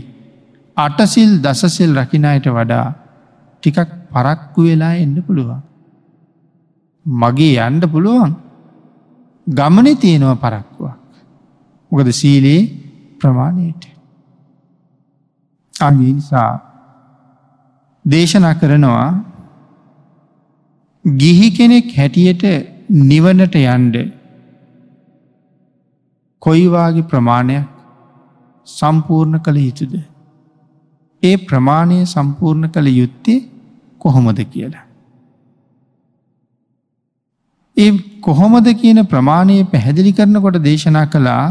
අටසිල් 0.78 1.32
දසසිල් 1.44 1.94
රකිනායට 2.00 2.48
වඩා 2.50 2.88
ටිකක් 3.64 3.90
පරක්කු 4.12 4.62
වෙලා 4.70 4.96
එන්න 4.98 5.16
පුළුවන්. 5.28 5.62
මගේ 7.06 7.56
යන්ඩ 7.62 7.86
පුළුවන් 7.94 8.32
ගමන 9.48 9.88
තියෙනව 9.98 10.32
පරක්කුවක්. 10.44 10.95
මොකද 11.92 12.10
සීලයේ 12.12 12.62
ප්‍රමාණයට. 13.22 13.84
අනිසා 15.74 16.52
දේශනා 18.06 18.54
කරනවා 18.54 19.08
ගිහි 21.06 21.48
කෙනෙක් 21.52 21.88
හැටියට 21.98 22.44
නිවනට 23.04 23.56
යන්ඩ 23.56 23.96
කොයිවාගේ 26.42 27.10
ප්‍රමාණයක් 27.12 27.66
සම්පූර්ණ 28.68 29.40
කළ 29.40 29.58
යුතුද. 29.58 29.94
ඒ 31.24 31.36
ප්‍රමාණය 31.50 32.00
සම්පූර්ණ 32.06 32.70
කළ 32.70 32.88
යුත්තේ 33.02 33.40
කොහොමද 34.02 34.40
කියලා. 34.54 34.86
ඒ 37.78 37.92
කොහොමද 38.22 38.68
කියන 38.82 39.00
ප්‍රමාණය 39.06 39.56
පැහැදිලි 39.64 40.12
කරනකොට 40.12 40.58
දේශනා 40.64 41.06
කළා 41.06 41.46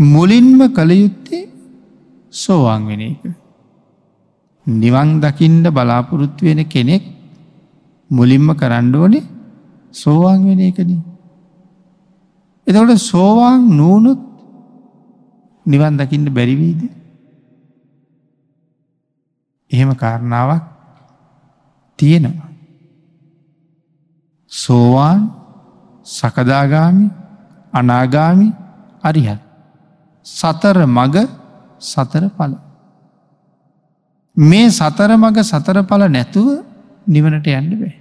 මුලින්ම 0.00 0.60
කළ 0.72 0.90
යුත්තේ 0.92 1.48
සෝවාන් 2.32 2.86
වෙන 2.86 3.00
එක. 3.02 3.22
නිවන් 4.66 5.20
දකිින්ට 5.20 5.66
බලාපොරොත්තු 5.68 6.44
වෙන 6.44 6.64
කෙනෙක් 6.64 7.02
මුලින්ම 8.10 8.48
කරන්න 8.54 8.94
ඕනේ 8.94 9.28
සෝවාන් 9.92 10.40
වෙන 10.44 10.60
එකන. 10.60 10.90
එතකොට 12.66 12.98
සෝවාන් 13.02 13.60
නූනුත් 13.70 14.20
නිවන් 15.66 15.98
දකින්න 15.98 16.32
බැරිවීද. 16.32 16.80
එහෙම 19.70 19.92
කාරණාවක් 19.94 20.64
තියෙනවා. 21.98 22.48
සෝවාන් 24.52 25.20
සකදාගාමි 26.06 27.06
අනාගාමි 27.72 28.48
අරිහත්. 29.02 29.49
සතර 30.26 30.86
මග 30.86 31.16
සතර 31.80 32.24
පල. 32.30 32.52
මේ 34.36 34.70
සතර 34.70 35.10
මග 35.16 35.36
සතර 35.42 35.82
පල 35.84 36.02
නැතුව 36.08 36.48
නිවනට 37.06 37.46
යන්න 37.48 37.70
බෑ. 37.72 37.94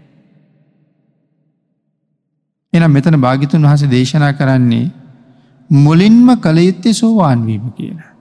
එනම් 2.73 2.91
මෙතන 2.91 3.17
භාගිතුන් 3.17 3.63
වහස 3.63 3.87
දේශනා 3.87 4.33
කරන්නේ 4.33 4.91
මුලින්ම 5.69 6.27
කළයුත්තේ 6.37 6.93
සෝවාන්වීම 6.93 7.71
කියලා. 7.71 8.11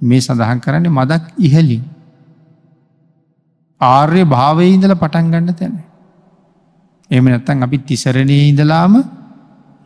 මේ 0.00 0.20
සඳහන් 0.20 0.60
කරන්නේ 0.60 0.90
මදක් 0.90 1.24
ඉහලින්. 1.38 1.84
ආර්ය 3.80 4.24
භාවය 4.26 4.66
ඉඳල 4.68 4.94
පටන් 4.94 5.32
ගන්න 5.32 5.54
තැන. 5.54 5.74
එම 7.10 7.24
නැත්තන් 7.26 7.62
අපි 7.62 7.78
තිසරණය 7.80 8.38
ඉඳලාම 8.44 8.94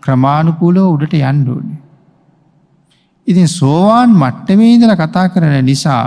ක්‍රමාණුකූලෝ 0.03 0.88
උඩට 0.90 1.14
යන්ඩෝනේ. 1.22 1.84
ඉතින් 3.27 3.49
සෝවාන් 3.49 4.11
මට්ටමේ 4.13 4.75
ඉඳල 4.75 4.95
කතා 4.95 5.27
කරන 5.29 5.57
නිසා 5.65 6.07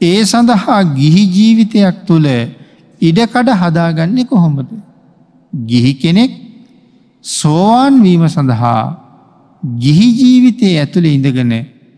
ඒ 0.00 0.20
සඳහා 0.24 0.80
ගිහි 0.98 1.22
ජීවිතයක් 1.36 1.96
තුළ 2.06 2.28
ඉඩකඩ 3.00 3.48
හදාගන්නේ 3.62 4.24
කොහොමද. 4.24 4.70
ගිහි 5.52 5.92
කෙනෙක් 5.94 6.32
සෝවාන් 7.24 8.02
වීම 8.02 8.24
සඳහා 8.28 8.82
ගිහි 9.62 10.08
ජීවිතය 10.20 10.70
ඇතුළ 10.76 11.06
ඉඳගෙන 11.06 11.52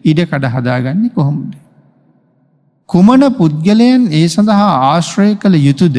ඉඩකඩ 0.05 0.45
හදාගන්නේ 0.55 1.15
කොහොමද. 1.19 1.53
කුමන 2.89 3.23
පුද්ගලයන් 3.39 4.03
ඒ 4.13 4.27
සඳහා 4.29 4.73
ආශ්‍රය 4.89 5.31
කළ 5.37 5.57
යුතුද. 5.59 5.97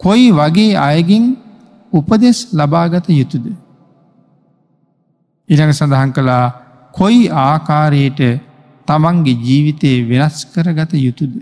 කොයි 0.00 0.28
වගේ 0.32 0.78
අයගින් 0.80 1.24
උපදෙස් 1.92 2.38
ලබාගත 2.52 3.06
යුතුද. 3.10 3.46
ඉළඟ 5.50 5.72
සඳහන් 5.72 6.12
කළා 6.12 6.46
කොයි 6.94 7.26
ආකාරයට 7.40 8.20
තමන්ගේ 8.88 9.36
ජීවිතය 9.38 9.90
වෙනස් 10.04 10.46
කරගත 10.46 10.92
යුතුද 10.96 11.34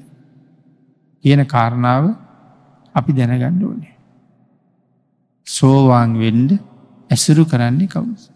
කියන 1.25 1.43
කාරණාව 1.47 2.05
අපි 2.95 3.11
දැනගණ්ඩ 3.13 3.63
ඕනේ. 3.63 3.95
සෝවාන් 5.47 6.11
වෙන්ඩ 6.15 6.51
ඇසුරු 7.11 7.45
කරන්නේ 7.45 7.89
කවුස. 7.89 8.31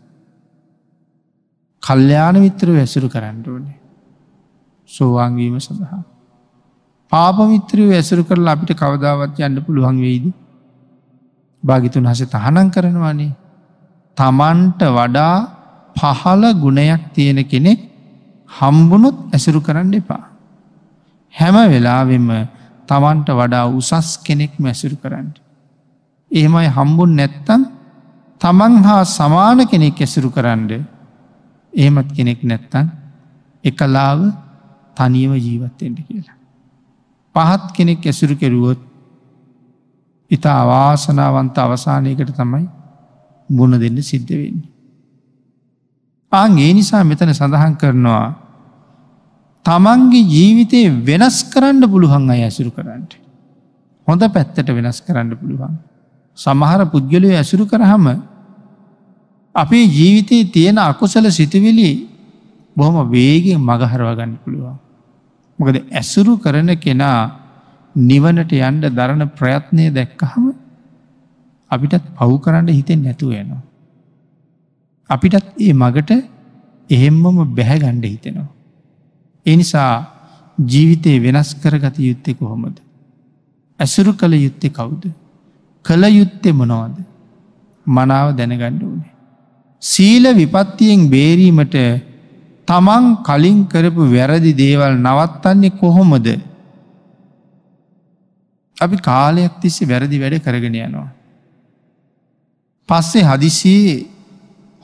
කල්්‍යයාන 1.83 2.37
මිත්‍රව 2.37 2.77
ඇසුරු 2.77 3.09
කරන්න 3.09 3.45
ඕනේ. 3.47 3.79
සෝවාන්වීම 4.91 5.57
සඳහා. 5.59 6.03
පාපමිත්‍රව 7.13 7.91
ඇසුරු 7.93 8.25
කරලා 8.25 8.55
අපිට 8.57 8.73
කවදාවත් 8.75 9.41
යන්න 9.41 9.65
පුළුවන් 9.65 9.99
වෙයිද. 9.99 10.27
භාගිතුන් 11.63 12.07
හස 12.07 12.23
තහනන් 12.27 12.69
කරනවානේ. 12.71 13.33
තමන්ට 14.17 14.81
වඩා 14.91 15.62
පහල 15.97 16.43
ගුණයක් 16.55 17.03
තියෙන 17.15 17.41
කෙනෙක් 17.45 17.81
හම්බුණොත් 18.51 19.17
ඇසුරු 19.31 19.61
කරන්න 19.61 19.95
එපා. 19.95 20.25
හැම 21.35 21.57
වෙලාවෙම 21.67 22.29
තමන්ට 22.89 23.29
වඩා 23.31 23.67
උසස් 23.71 24.09
කෙනෙක් 24.19 24.53
මැසුරු 24.59 24.97
කරන්න. 24.97 25.29
එහෙමයි 26.31 26.69
හම්බුන් 26.69 27.17
නැත්තන් 27.17 27.63
තමන් 28.41 28.75
හා 28.83 29.03
සමාන 29.09 29.59
කෙනෙක් 29.67 29.99
ඇසුරු 29.99 30.31
කරන්න 30.31 30.71
එහෙමත් 31.73 32.09
කෙනෙක් 32.13 32.41
නැත්තන් 32.43 32.87
එකලාව 33.65 34.21
තනියම 34.97 35.33
ජීවත්තෙන්ට 35.37 35.99
කියලා. 36.01 36.39
පහත් 37.35 37.65
කෙනෙක් 37.73 38.03
ඇසුරු 38.03 38.37
කෙරුවොත් 38.37 38.81
ඉතා 40.31 40.59
අවාසනාවන්ත 40.61 41.57
අවසානයකට 41.59 42.33
තමයි 42.33 42.67
ගුණ 43.49 43.81
දෙන්න 43.81 43.99
සිද්ධ 44.03 44.33
වෙන්නේ. 44.33 44.72
ආං 46.33 46.59
ඒ 46.59 46.73
නිසා 46.73 47.03
මෙතන 47.05 47.31
සඳහන් 47.31 47.75
කරනවා 47.77 48.27
තමන්ගේ 49.67 50.27
ජීවිතය 50.27 50.81
වෙනස් 51.03 51.39
කරන්න 51.45 51.85
පුළුවන් 51.85 52.31
අය 52.31 52.43
ඇසුරු 52.43 52.71
කරන්නට. 52.71 53.13
හොඳ 54.09 54.23
පැත්තට 54.29 54.69
වෙනස් 54.71 54.99
කරන්න 55.01 55.35
පුළුවන්. 55.35 55.75
සමහර 56.39 56.81
පුද්ගලය 56.87 57.31
ඇසුරු 57.33 57.67
කරහම 57.67 58.07
අපේ 59.55 59.85
ජීවිතයේ 59.89 60.49
තියෙන 60.49 60.79
අකුසල 60.81 61.27
සිතුවිලි 61.31 61.91
බොහොම 62.77 62.97
වේගෙන් 63.09 63.61
මගහරවාගන්න 63.61 64.35
පුළුවන්. 64.39 64.77
මොකද 65.59 65.77
ඇසුරු 65.93 66.35
කරන 66.39 66.71
කෙනා 66.77 67.21
නිවනට 67.95 68.53
යන්ඩ 68.61 68.85
දරණ 68.91 69.29
ප්‍රයත්නය 69.31 69.85
දැක්කහම 69.91 70.47
අපිටත් 71.71 72.09
පව් 72.17 72.31
කරන්න 72.41 72.69
හිතෙන් 72.71 73.01
නැතුව 73.01 73.31
යනවා. 73.35 73.63
අපිටත් 75.15 75.47
ඒ 75.61 75.73
මගට 75.75 76.11
එහෙම්මම 76.91 77.39
බැහැගණ්ඩ 77.57 78.05
හිතෙනවා. 78.07 78.51
එනිසා 79.47 79.93
ජීවිතය 80.59 81.13
වෙනස් 81.23 81.51
කරගත 81.55 81.97
යුත්තෙ 82.01 82.31
කොහොමද. 82.35 82.77
ඇසුරු 83.81 84.13
කළ 84.15 84.35
යුත්තෙ 84.37 84.69
කවුද. 84.71 85.03
කළ 85.85 86.05
යුත්තෙ 86.11 86.51
මොනවද. 86.53 86.97
මනාව 87.87 88.29
දැනගණ්ඩ 88.39 88.83
ඕනේ. 88.83 89.13
සීල 89.83 90.25
විපත්තියෙන් 90.33 91.11
බේරීමට 91.11 91.77
තමන් 92.69 93.05
කලින් 93.23 93.59
කරපු 93.67 94.03
වැරදි 94.09 94.53
දේවල් 94.55 94.95
නවත්තන්නේ 94.99 95.77
කොහොමද. 95.81 96.29
අපි 98.77 98.97
කාලයක් 99.01 99.55
තිස්සේ 99.61 99.89
වැරදි 99.89 100.23
වැඩ 100.23 100.45
කරගෙන 100.47 100.79
යනවා. 100.79 101.11
පස්සේ 102.89 103.25
හදිසියේ 103.25 104.07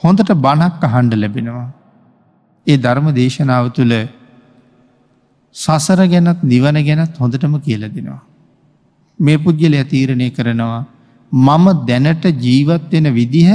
හොඳට 0.03 0.31
බණක් 0.37 0.83
අහන්ඩ 0.85 1.15
ලැබෙනවා. 1.15 1.69
ඒ 2.67 2.77
ධර්ම 2.77 3.07
දේශනාව 3.13 3.67
තුළ 3.73 3.95
සසර 5.55 6.01
ගැනත් 6.07 6.43
නිවන 6.45 6.79
ගැනත් 6.89 7.15
හොඳටම 7.17 7.55
කියල 7.61 7.83
දෙනවා. 7.89 8.21
මේ 9.19 9.39
පුද්ගලය 9.39 9.81
තීරණය 9.85 10.29
කරනවා 10.31 10.87
මම 11.33 11.67
දැනට 11.87 12.25
ජීවත්වෙන 12.39 13.07
විදිහ 13.13 13.51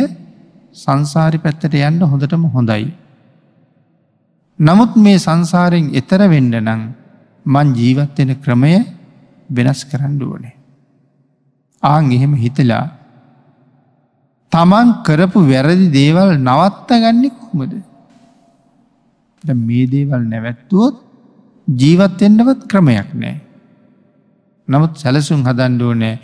සංසාරි 0.75 1.37
පැත්තට 1.37 1.73
යන්න 1.81 2.01
හොඳටම 2.03 2.43
හොඳයි. 2.47 2.91
නමුත් 4.59 4.95
මේ 4.97 5.17
සංසාරයෙන් 5.17 5.93
එතර 5.93 6.21
වෙන්ඩ 6.29 6.55
නං 6.57 6.81
මං 7.45 7.67
ජීවත්වෙන 7.75 8.35
ක්‍රමය 8.37 8.73
වෙනස් 9.49 9.81
කරන්න 9.85 10.21
ඕනේ. 10.23 10.55
ආං 11.83 12.11
එහෙම 12.11 12.33
හිතලා 12.35 12.85
තමන් 14.53 14.89
කරපු 15.05 15.39
වැරදි 15.43 15.87
දේවල් 15.91 16.29
නවත්ත 16.39 16.89
ගන්න 16.95 17.23
කොමද. 17.41 17.73
මේ 19.61 19.85
දේවල් 19.87 20.21
නැවැත්තුවොත් 20.25 20.95
ජීවත්වෙන්ඩවත් 21.67 22.61
ක්‍රමයක් 22.71 23.09
නෑ. 23.15 23.35
නමුත් 24.67 24.93
සැලසුම් 24.95 25.41
හදන්ඩෝ 25.47 25.93
නෑ 25.93 26.19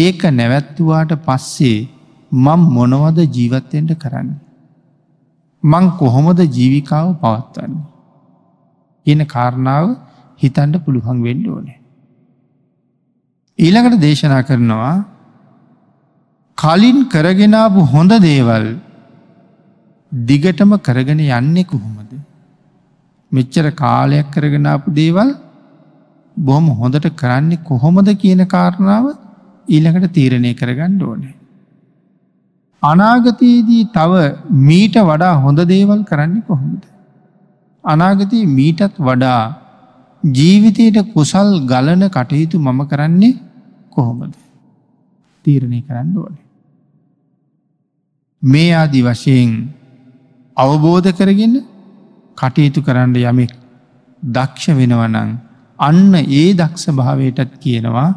ඒක 0.00 0.22
නැවැත්තුවාට 0.32 1.12
පස්සේ 1.26 1.88
මං 2.32 2.60
මොනවද 2.76 3.18
ජීවත්වෙන්ට 3.28 3.92
කරන්න. 3.98 4.30
මං 5.62 5.86
කොහොමද 6.00 6.40
ජීවිකාව 6.48 7.08
පවත්වන්න. 7.22 7.74
එන 9.06 9.20
කාරණාව 9.26 9.86
හිතන්ඩ 10.40 10.76
පුළුවන් 10.84 11.18
වෙන්ඩ 11.22 11.46
ඕනේ. 11.48 11.80
ඊළඟට 13.58 14.00
දේශනා 14.00 14.42
කරනවා 14.42 14.94
කලින් 16.58 16.98
කරගෙනාපු 17.08 17.80
හොඳ 17.92 18.12
දේවල් 18.26 18.64
දිගටම 20.12 20.72
කරගෙන 20.78 21.20
යන්නේ 21.20 21.64
කොහොමද. 21.64 22.12
මෙච්චර 23.32 23.66
කාලයක් 23.74 24.28
කරගෙනාපු 24.30 24.94
දේවල් 24.94 25.30
බොහොම 26.36 26.66
හොඳට 26.80 27.08
කරන්නේ 27.22 27.62
කොහොමද 27.62 28.08
කියන 28.22 28.42
කාරණාව 28.46 29.06
ඊළඟට 29.68 30.14
තීරණය 30.16 30.52
කරගන්න 30.54 31.02
ඕනේ. 31.02 31.34
අනාගතයේදී 32.82 33.82
තව 33.96 34.12
මීට 34.68 34.96
වඩා 35.10 35.34
හොඳ 35.44 35.60
දේවල් 35.66 36.00
කරන්නේ 36.04 36.46
කොහොමද. 36.50 36.82
අනාගතයේ 37.84 38.52
මීටත් 38.58 38.96
වඩා 39.00 39.42
ජීවිතයට 40.22 40.98
කුසල් 41.12 41.50
ගලන 41.66 42.04
කටයුතු 42.10 42.56
මම 42.58 42.80
කරන්නේ 42.86 43.34
කොහොමද. 43.90 44.34
තීරණය 45.44 45.82
කරන්න 45.82 46.16
ඕනේ. 46.16 46.43
මේ 48.44 48.70
ආදි 48.72 49.00
වශයෙන් 49.02 49.50
අවබෝධ 50.56 51.10
කරගෙන 51.12 51.54
කටයුතු 52.38 52.80
කරන්න 52.82 53.16
යමෙක් 53.22 53.52
දක්ෂ 54.22 54.66
වෙනවනං 54.72 55.30
අන්න 55.78 56.14
ඒ 56.14 56.46
දක්ෂ 56.52 56.86
භාවයටත් 56.90 57.52
කියනවා 57.58 58.10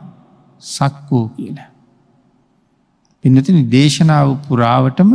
සක්කෝ 0.61 1.25
කියල. 1.29 1.57
පිනතින 3.23 3.59
දේශනාව 3.69 4.29
පුරාවටම 4.47 5.11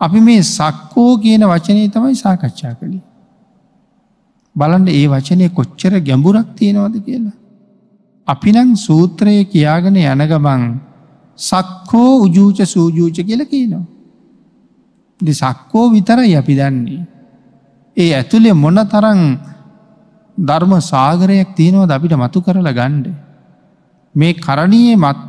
අපි 0.00 0.20
මේ 0.20 0.42
සක්කෝ 0.48 1.12
කියන 1.18 1.42
වචනය 1.44 1.82
තමයි 1.88 2.14
සාකච්ඡා 2.16 2.74
කළේ. 2.74 3.02
බලන්ට 4.56 4.88
ඒ 4.90 5.06
වචනය 5.08 5.48
කොච්චර 5.50 5.94
ගැඹුරක් 6.00 6.48
තියෙනවද 6.56 6.96
කියලා. 7.00 7.36
අපිනං 8.28 8.76
සූත්‍රය 8.76 9.34
කියාගෙන 9.46 9.96
යන 10.04 10.22
ගමන් 10.30 10.62
සක්කෝ 11.38 12.12
උජූච 12.18 12.58
සූජූච 12.66 13.18
කියල 13.22 13.44
කියනවා. 13.46 13.84
දි 15.22 15.32
සක්කෝ 15.32 15.86
විතරයි 15.90 16.36
අපි 16.36 16.54
දන්නේ. 16.54 17.00
ඒ 17.96 18.10
ඇතුළේ 18.12 18.54
මොන 18.54 18.78
තරං 18.86 19.20
ධර්ම 20.38 20.72
සාගරයක් 20.82 21.50
තියෙනවද 21.56 21.90
අපිට 21.90 22.14
මතු 22.14 22.38
කරලා 22.40 22.72
ගණ්ඩ. 22.72 23.06
මේ 24.14 24.32
කරණයේ 24.36 24.96
මත් 24.96 25.20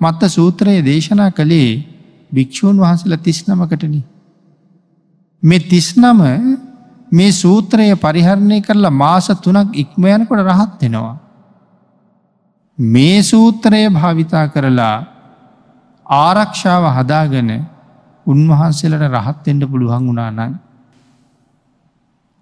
මත්ත 0.00 0.22
සූත්‍රයේ 0.28 0.84
දේශනා 0.84 1.30
කළේ 1.30 1.70
භික්‍ෂූන් 2.32 2.76
වහන්සල 2.76 3.14
තිස් 3.16 3.38
නමකටන. 3.48 3.96
මෙ 5.42 5.58
තිස්නම 5.60 6.20
මේ 7.12 7.32
සූත්‍රය 7.32 7.86
පරිහරණය 7.96 8.58
කරලා 8.60 8.94
මාස 8.94 9.26
තුනක් 9.42 9.74
ඉක්මයනකොට 9.74 10.46
රහත් 10.48 10.80
වෙනවා. 10.82 11.16
මේ 12.78 13.18
සූත්‍රය 13.22 13.82
භාවිතා 13.90 14.46
කරලා 14.48 14.96
ආරක්ෂාව 16.06 16.84
හදාගන 16.96 17.50
උන්වහන්සේලට 18.26 19.06
රහත්තෙන්ට 19.10 19.64
පුළුවන් 19.66 20.06
වුණා 20.06 20.30
නං 20.30 20.52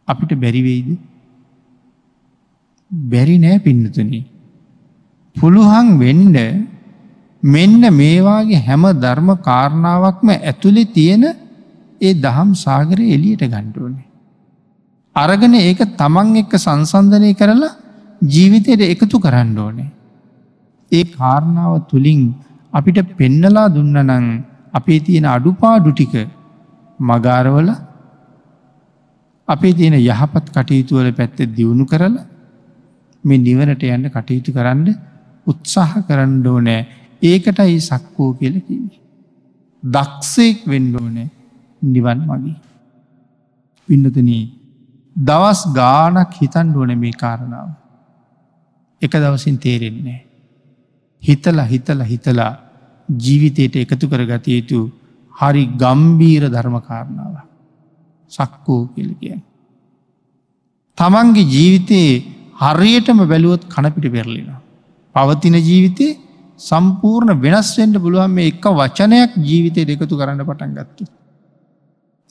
අපිට 0.09 0.33
බැරිවෙයිද 0.37 0.89
බැරි 2.91 3.37
නෑ 3.39 3.59
පින්නතුන 3.59 4.13
පුළුවන් 5.37 5.89
වෙන්ඩ 5.99 6.39
මෙන්න 7.43 7.83
මේවාගේ 7.93 8.61
හැම 8.61 8.83
ධර්ම 8.97 9.29
කාරණාවක්ම 9.41 10.29
ඇතුළෙ 10.33 10.85
තියෙන 10.89 11.25
ඒ 12.01 12.15
දහම් 12.17 12.51
සාගරය 12.57 13.05
එලියට 13.09 13.45
ගණ්ඩුවනේ. 13.45 14.07
අරගෙන 15.17 15.55
ඒක 15.57 15.81
තමන් 15.95 16.37
එක්ක 16.37 16.53
සංසන්ධනය 16.57 17.33
කරලා 17.35 17.79
ජීවිතයට 18.25 18.83
එකතු 18.85 19.17
කරන්න 19.19 19.59
ඕනේ. 19.59 19.91
ඒ 20.93 21.05
කාරණාව 21.11 21.73
තුළින් 21.89 22.23
අපිට 22.73 22.99
පෙන්නලා 23.13 23.69
දුන්නනං 23.69 24.45
අපේ 24.75 25.01
තියෙන 25.01 25.27
අඩුපාඩු 25.27 25.93
ටික 25.93 26.15
මගාරවල 27.01 27.71
අපේ 29.49 29.73
තියෙන 29.73 29.97
යහපත් 30.01 30.47
කටයුතුවල 30.49 31.09
පැත්ත 31.13 31.39
දියුණු 31.51 31.85
කරලා 31.87 32.27
මේ 33.25 33.39
නිවනට 33.39 33.83
යන්න 33.89 34.07
කටයුතු 34.09 34.53
කරන්න 34.53 34.87
උත්සාහ 35.47 35.93
කරන්න 36.07 36.47
ඕනෑ 36.47 36.81
ඒකටයි 37.23 37.81
සක්කෝ 37.81 38.31
කියලකිවි. 38.35 38.97
දක්ෂයෙක් 39.83 40.59
වෙන්න 40.67 40.95
ඕනෑ 40.95 41.29
නිවන් 41.83 42.21
මගේ. 42.29 42.57
පින්නතනී 43.89 44.45
දවස් 45.17 45.61
ගානක් 45.73 46.33
හිතන් 46.35 46.75
ඕන 46.77 46.93
මේ 46.99 47.13
කාරණාව. 47.15 47.71
එක 49.03 49.13
දවසින් 49.15 49.59
තේරෙන්නේ. 49.59 50.21
හිතලා 51.23 51.65
හිතලා 51.65 52.05
හිතලා 52.05 52.53
ජීවිතයට 53.19 53.77
එකතු 53.77 54.09
කර 54.09 54.25
ගත 54.25 54.47
යුතු 54.49 54.81
හරි 55.35 55.65
ගම්බීර 55.75 56.43
ධර්මකාරණාව. 56.47 57.35
සක්කෝ 58.33 58.83
කියල 58.89 59.15
කිය. 59.15 59.37
තමන්ගේ 60.99 61.47
ජීවිතයේ 61.47 62.15
හරියටම 62.57 63.21
බැලුවොත් 63.25 63.63
කණපිට 63.67 64.13
පෙරලින. 64.13 64.51
පවතින 65.15 65.57
ජීවිතය 65.61 66.07
සම්පූර්ණ 66.61 67.41
වෙනස්වෙන්ට 67.41 67.97
පුළුවන් 67.97 68.31
මේ 68.31 68.49
එක 68.49 68.65
වචනයක් 68.73 69.33
ජීවිතය 69.39 69.81
එකතු 69.87 70.15
කරන්න 70.17 70.45
පටන් 70.45 70.77
ගත්තු. 70.77 71.05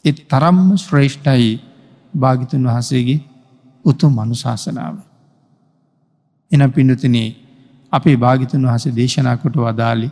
එත් 0.06 0.18
තරම්ම 0.28 0.78
ශ්‍රේෂ්ඨයි 0.78 1.52
භාගිතුන් 2.14 2.64
වහසේගේ 2.66 3.20
උතු 3.86 4.06
මනුශාසනාව. 4.10 4.96
එන 6.52 6.72
පිඩුතනේ 6.72 7.36
අපේ 7.94 8.18
භාගිතුන් 8.18 8.64
වහස 8.64 8.86
දේශනාකොට 8.92 9.56
වදාලි. 9.58 10.10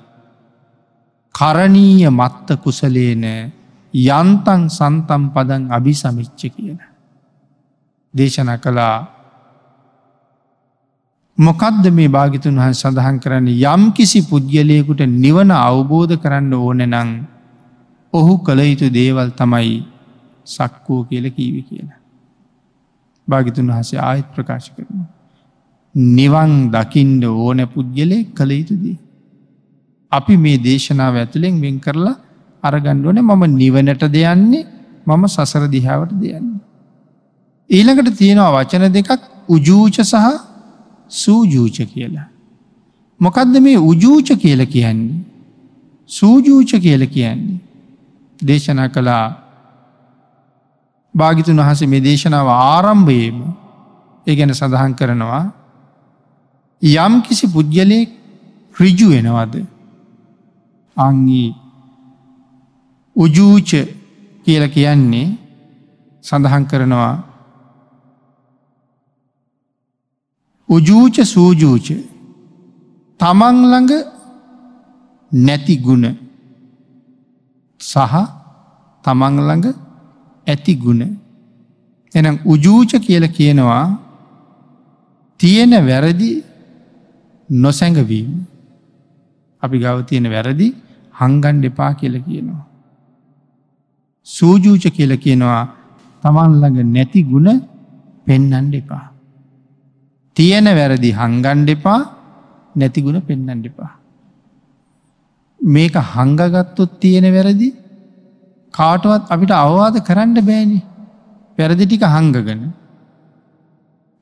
කරණීය 1.36 2.10
මත්ත 2.12 2.58
කුසලේන 2.58 3.26
යන්තන් 3.94 4.62
සන්තම් 4.70 5.24
පදන් 5.34 5.64
අභි 5.70 5.94
සමිච්ච 5.96 6.42
කියන. 6.48 6.80
දේශන 8.14 8.52
කළා 8.58 8.98
මොකදද 11.38 11.86
මේ 11.92 12.10
භාගිතුන් 12.10 12.56
වහන් 12.56 12.74
සඳහන් 12.74 13.18
කරන්න 13.20 13.48
යම් 13.48 13.84
කිසි 13.94 14.22
පුද්ගලයකුට 14.24 15.02
නිවන 15.16 15.52
අවබෝධ 15.54 16.16
කරන්න 16.18 16.54
ඕන 16.56 16.82
නං 16.86 17.12
ඔහු 18.14 18.34
කළ 18.40 18.62
යුතු 18.64 18.88
දේවල් 18.92 19.30
තමයි 19.34 19.76
සක්කෝ 20.48 21.02
කියල 21.04 21.26
කීවි 21.32 21.62
කියන. 21.62 21.90
භාගිතුන් 23.28 23.70
වහසේ 23.70 24.02
ආයත් 24.02 24.28
ප්‍රකාශ 24.34 24.70
කරනවා. 24.72 25.08
නිවන් 25.96 26.54
දකිින්ඩ 26.72 27.24
ඕන 27.26 27.60
පුද්ගලය 27.68 28.18
කළ 28.34 28.52
යුතුදී. 28.52 28.98
අපි 30.12 30.38
මේ 30.38 30.58
දේශනාව 30.60 31.16
ඇතුළෙන් 31.16 31.62
වෙන් 31.62 31.78
කරලා 31.80 32.16
අරගණ්ඩුවන 32.64 33.20
මම 33.22 33.44
නිවනට 33.54 34.04
දෙයන්නේ 34.10 34.66
මම 35.08 35.24
සසර 35.28 35.64
දිහාවට 35.68 36.14
දෙයන්නේ. 36.16 36.60
ඊළඟට 37.70 38.18
තියෙනවා 38.18 38.52
වචන 38.56 38.94
දෙකක් 38.94 39.10
උජූච 39.50 39.98
සහ 40.02 40.26
සූජූච 41.12 41.78
කියලා. 41.86 42.28
මොකදද 43.20 43.56
මේ 43.60 43.78
උජූච 43.84 44.30
කියල 44.36 44.66
කියන්නේ. 44.66 45.24
සූජූච 46.10 46.72
කියල 46.78 47.04
කියන්නේ. 47.08 47.60
දේශනා 48.40 48.90
කළා 48.90 49.26
භාගිතුන් 51.16 51.60
වහස 51.60 51.82
මේ 51.86 52.02
දේශනාව 52.02 52.48
ආරම්භයේම 52.50 53.40
ඒ 54.28 54.36
ගැන 54.36 54.54
සඳහන් 54.54 54.94
කරනවා 54.94 55.46
යම් 56.82 57.14
කිසි 57.22 57.46
පුද්ගලයෙක් 57.48 58.10
රිජු 58.76 59.08
වෙනවද 59.10 59.56
අංගී 60.98 61.50
උජූච 63.16 63.70
කියල 64.46 64.64
කියන්නේ 64.70 65.28
සඳහන් 66.24 66.64
කරනවා 66.66 67.16
උජූච 70.70 71.16
සූජූච 71.26 71.88
තමන්ළඟ 73.20 73.94
නැති 75.32 75.76
ගුණ 75.78 76.06
සහ 77.82 78.16
තමන්ළඟ 79.06 79.68
ඇති 80.48 80.74
ගුණ. 80.76 81.02
එනම් 82.14 82.36
උජූච 82.46 82.92
කියල 83.00 83.26
කියනවා 83.30 83.86
තියෙන 85.40 85.72
වැරදි 85.88 86.30
නොසැඟවීම. 87.50 88.30
අපි 89.64 89.76
ගව 89.80 89.98
තියෙන 90.06 90.26
වැරදි 90.26 90.68
හංගන් 91.20 91.62
දෙපා 91.64 91.92
කියල 92.00 92.16
කියනවා. 92.22 92.66
සූජූච 94.28 94.86
කියල 94.98 95.14
කියනවා 95.18 95.64
තමන්ළඟ 96.24 96.80
නැති 96.96 97.22
ගුණ 97.24 97.50
පෙන්නන් 98.28 98.72
දෙපා. 98.72 99.06
තියෙන 100.38 100.68
වැරදි 100.80 101.12
හංගන් 101.20 101.60
දෙපා 101.70 102.00
නැතිගුණ 102.76 103.22
පෙන්නන් 103.22 103.64
දෙපා. 103.66 103.92
මේක 105.60 105.96
හංගගත්තොත් 106.14 107.00
තියෙන 107.00 107.28
වැරදි 107.36 107.70
කාටුවත් 108.74 109.32
අපිට 109.34 109.54
අවවාද 109.54 109.96
කරන්න 110.08 110.38
බෑනි 110.50 110.80
පැරදි 111.58 111.86
ටික 111.86 112.04
හංගගන. 112.16 112.62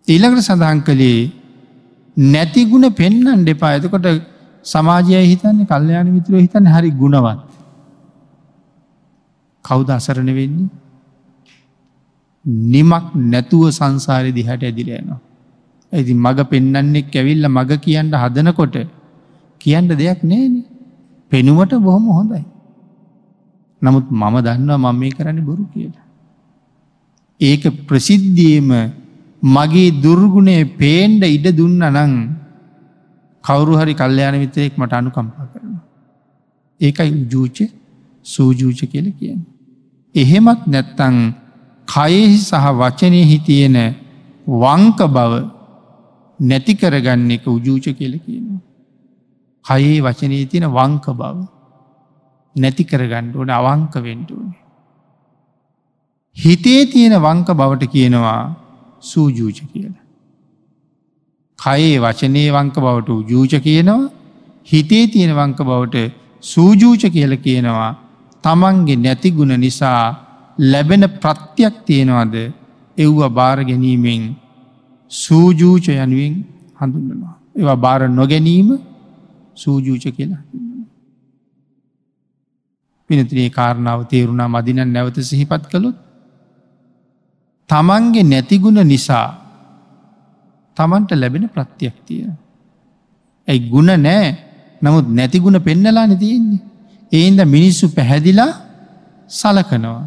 ඊළඟට 0.07 0.47
සඳහන් 0.47 0.79
කළේ 0.87 1.19
නැතිගුණ 2.17 2.87
පෙන්නන් 2.93 3.45
දෙපා 3.45 3.71
ඇතකොට 3.71 4.07
සමාජය 4.65 5.21
හිතන්නේ 5.23 5.65
කල්්‍යයාන 5.65 6.07
මිත්‍රව 6.07 6.37
හිතන්න 6.37 6.67
හරි 6.67 6.89
ගුණවත්. 6.93 7.39
කෞද 9.65 9.89
අසරණ 9.89 10.31
වෙන්නේ. 10.31 10.69
නිමක් 12.45 13.05
නැතුව 13.25 13.63
සංසාරය 13.71 14.31
දිහට 14.31 14.63
ඇදිලයනවා. 14.63 15.19
ඇති 15.93 16.13
මඟ 16.15 16.49
පෙන්නන්නෙක් 16.51 17.13
ඇවිල්ල 17.13 17.47
මඟ 17.47 17.73
කියන්න 17.79 18.11
හදනකොට 18.13 18.75
කියන්න 19.61 19.87
දෙයක් 19.93 20.23
නේන 20.23 20.53
පෙනුවට 21.31 21.73
බොහොම 21.79 22.05
හොඳයි. 22.09 22.43
නමුත් 23.81 24.05
මම 24.11 24.35
දන්නවා 24.41 24.77
මම 24.83 24.99
මේ 24.99 25.11
කරන්න 25.11 25.39
බොරු 25.43 25.63
කියලා. 25.73 26.05
ඒක 27.41 27.63
ප්‍රසිද්ධියම 27.87 28.69
මගේ 29.43 29.95
දුර්ගුණේ 30.01 30.63
පේන්ඩ 30.77 31.23
ඉඩ 31.25 31.47
දුන්න 31.57 31.81
නං 31.87 32.13
කවරු 33.45 33.73
හරි 33.79 33.93
කල්්‍යයාන 34.01 34.35
විතරෙක් 34.43 34.77
මට 34.77 34.93
අනුකම්පා 34.99 35.47
කරන. 35.51 35.73
ඒකයි 36.81 37.11
උජූච 37.23 37.57
සූජූච 38.25 38.79
කියල 38.91 39.07
කියන. 39.19 39.39
එහෙමත් 40.15 40.61
නැත්තං 40.67 41.17
කයෙහි 41.87 42.37
සහ 42.39 42.65
වචනයෙහි 42.81 43.37
තියෙන 43.47 43.77
වංක 44.61 44.99
බව 45.15 45.33
නැති 46.39 46.73
කරගන්න 46.81 47.31
එක 47.31 47.45
උජූච 47.47 47.85
කියල 47.99 48.13
කියනවා. 48.25 48.61
කයේ 49.65 49.97
වචනය 50.07 50.37
තියෙන 50.51 50.67
වංක 50.77 51.05
බව. 51.21 51.37
නැති 52.55 52.83
කරගණ්ඩුවන 52.91 53.51
අවංක 53.51 53.95
වෙන්ඩුවනේ. 54.05 54.61
හිතේ 56.37 56.81
තියෙන 56.85 57.15
වංක 57.25 57.49
බවට 57.59 57.91
කියනවා 57.93 58.41
සූජූච 59.11 59.59
කියලා. 59.71 60.04
කයේ 61.59 61.95
වචනය 61.99 62.43
වංක 62.51 62.75
බවට 62.77 63.29
ජූච 63.29 63.53
කියනවා 63.63 64.03
හිතේ 64.67 65.05
තියෙන 65.07 65.33
වංක 65.35 65.59
බවට 65.61 66.05
සූජූච 66.43 67.03
කියල 67.09 67.33
කියනවා 67.37 67.91
තමන්ගේ 68.43 68.97
නැතිගුණ 68.97 69.53
නිසා 69.59 70.01
ලැබෙන 70.61 71.03
ප්‍රත්‍යයක් 71.15 71.75
තියෙනවාද 71.85 72.35
එව්ව 72.97 73.19
බාර 73.29 73.57
ගැනීමෙන් 73.63 74.23
සූජූච 75.11 75.87
යනුවෙන් 75.95 76.35
හඳුන්නවා. 76.79 77.35
ඒවා 77.55 77.77
බාර 77.77 78.01
නොගැනීම 78.09 78.69
සූජූච 79.57 80.05
කියලා. 80.09 80.43
පිනතිනේ 83.09 83.49
කාරණාව 83.49 83.99
තේරුණා 84.05 84.49
මදින 84.49 84.81
නැවත 84.87 85.17
සිහිපත් 85.21 85.63
කළොත් 85.71 85.97
තමන්ගේ 87.69 88.23
නැතිගුණ 88.23 88.79
නිසා 88.83 89.27
තමන්ට 90.77 91.11
ලැබෙන 91.13 91.45
ප්‍රත්‍යක්තිය. 91.47 92.25
ඇයි 93.47 93.69
ගුණ 93.69 93.91
නෑ 93.99 94.27
නමුත් 94.81 95.07
නැතිගුණ 95.09 95.59
පෙන්නලා 95.59 96.05
නතියෙන්නේ. 96.07 96.61
ඒන්ද 97.11 97.39
මිනිස්සු 97.47 97.85
පැහැදිලා 97.89 98.51
සලකනවා. 99.29 100.03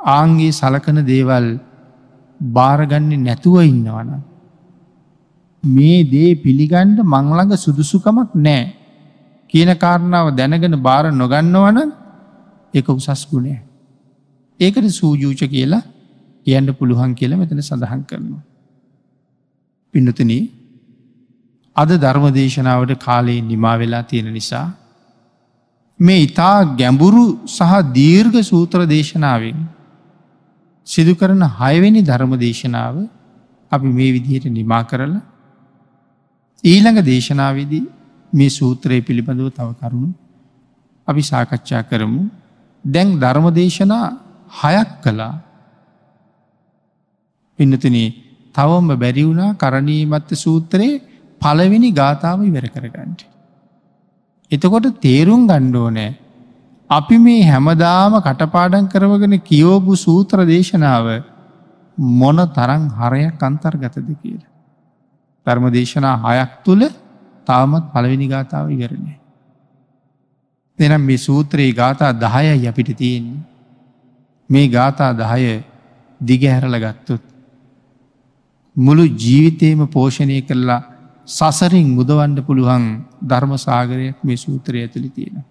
ආන්ගේ 0.00 0.52
සලකන 0.52 0.98
දේවල් 1.04 1.46
භාරගන්නේ 2.40 3.18
නැතුව 3.18 3.56
ඉන්නවන. 3.62 4.10
මේ 5.64 6.04
දේ 6.04 6.34
පිළිගණ්ඩ 6.36 7.00
මංලඟ 7.04 7.56
සුදුසුකමක් 7.56 8.30
නෑ. 8.36 8.62
කියන 9.52 9.72
කාරණාව 9.76 10.36
දැනගෙන 10.36 10.76
භාර 10.80 11.04
නොගන්නවන 11.12 11.78
එක 12.74 12.88
උසස් 12.90 13.26
ගුණේ. 13.26 13.60
ඒකට 14.60 14.86
සූජූච 14.90 15.42
කියලා 15.46 15.82
කියන්න 16.46 16.68
පුළුවන් 16.74 17.12
කියල 17.14 17.36
මෙතන 17.36 17.60
සඳහන් 17.60 18.02
කරනවා. 18.04 18.42
පින්නතන 19.94 20.32
අද 21.76 21.90
ධර්මදේශනාවට 21.96 22.92
කාලයේ 22.98 23.40
නිමා 23.40 23.76
වෙලා 23.78 24.02
තියෙන 24.02 24.32
නිසා 24.32 24.66
මේ 26.00 26.20
ඉතා 26.22 26.76
ගැඹුරු 26.76 27.24
සහ 27.46 27.72
දීර්ඝ 27.92 28.38
සූත්‍ර 28.42 28.80
දේශනාවෙන් 28.86 29.58
සිදු 30.86 31.14
කරන 31.14 31.42
හයවෙනි 31.60 32.02
ධර්ම 32.02 32.32
දේශනාව 32.38 32.96
අපි 33.72 33.88
මේ 33.88 34.12
විදිහයට 34.12 34.46
නිමා 34.50 34.82
කරලා 34.82 35.22
ඊළඟ 36.64 37.00
දේශනාවදී 37.02 37.84
මේ 38.32 38.50
සූත්‍රය 38.50 39.00
පිළිබඳව 39.00 39.48
තව 39.50 39.68
කරුණු 39.80 40.10
අපි 41.08 41.22
සාකච්ඡා 41.22 41.82
කරමු. 41.82 42.22
දැන් 42.84 43.08
ධර්මදේශනා 43.20 44.06
හයක් 44.62 44.90
කලා 45.02 45.34
පින්නතුන 47.58 47.96
තවම 48.54 48.88
බැරි 48.96 49.24
වුණා 49.24 49.54
කරණීමත්ත 49.54 50.30
සූත්‍රයේ 50.36 51.02
පලවෙනි 51.40 51.90
ගාථාව 51.92 52.42
ඉවර 52.42 52.66
කරගන්නට. 52.68 53.20
එතකොට 54.50 54.86
තේරුම් 55.00 55.46
ගණ්ඩෝනෑ 55.46 56.10
අපි 56.90 57.18
මේ 57.18 57.42
හැමදාම 57.44 58.16
කටපාඩන් 58.20 58.88
කරවගෙන 58.88 59.36
කියෝපු 59.40 59.94
සූත්‍ර 59.96 60.42
දේශනාව 60.44 61.06
මොන 62.20 62.38
තරං 62.48 62.82
හරයක් 62.90 63.42
අන්තර්ගතද 63.42 64.08
කියල. 64.14 64.42
ධර්ම 65.46 65.66
දේශනා 65.70 66.16
හයක් 66.18 66.52
තුළ 66.64 66.84
තාමත් 67.46 67.92
පළවෙනි 67.92 68.28
ගාථාව 68.28 68.66
ඉවරණය. 68.70 69.14
දෙනම් 70.78 71.02
මේ 71.02 71.18
සූත්‍රයේ 71.18 71.72
ගාථා 71.72 72.12
දහයයි 72.14 72.68
අපිට 72.68 72.90
තියෙන්නේ. 72.96 73.42
මේ 74.50 74.68
ගාථා 74.68 75.12
දහය 75.14 75.62
දිගහැරල 76.20 76.76
ගත්තුත්. 76.76 77.29
මුළු 78.76 79.04
ජීවිතයම 79.16 79.80
පෝෂණය 79.86 80.40
කරලා 80.42 80.82
සසරින් 81.28 81.88
මුදවන්ඩ 81.88 82.38
පුළුවන් 82.46 82.84
ධර්ම 83.22 83.52
සාගරයක් 83.58 84.18
මේ 84.24 84.36
සූත්‍රය 84.36 84.82
ඇතුළි 84.82 85.10
තියෙනවා. 85.10 85.49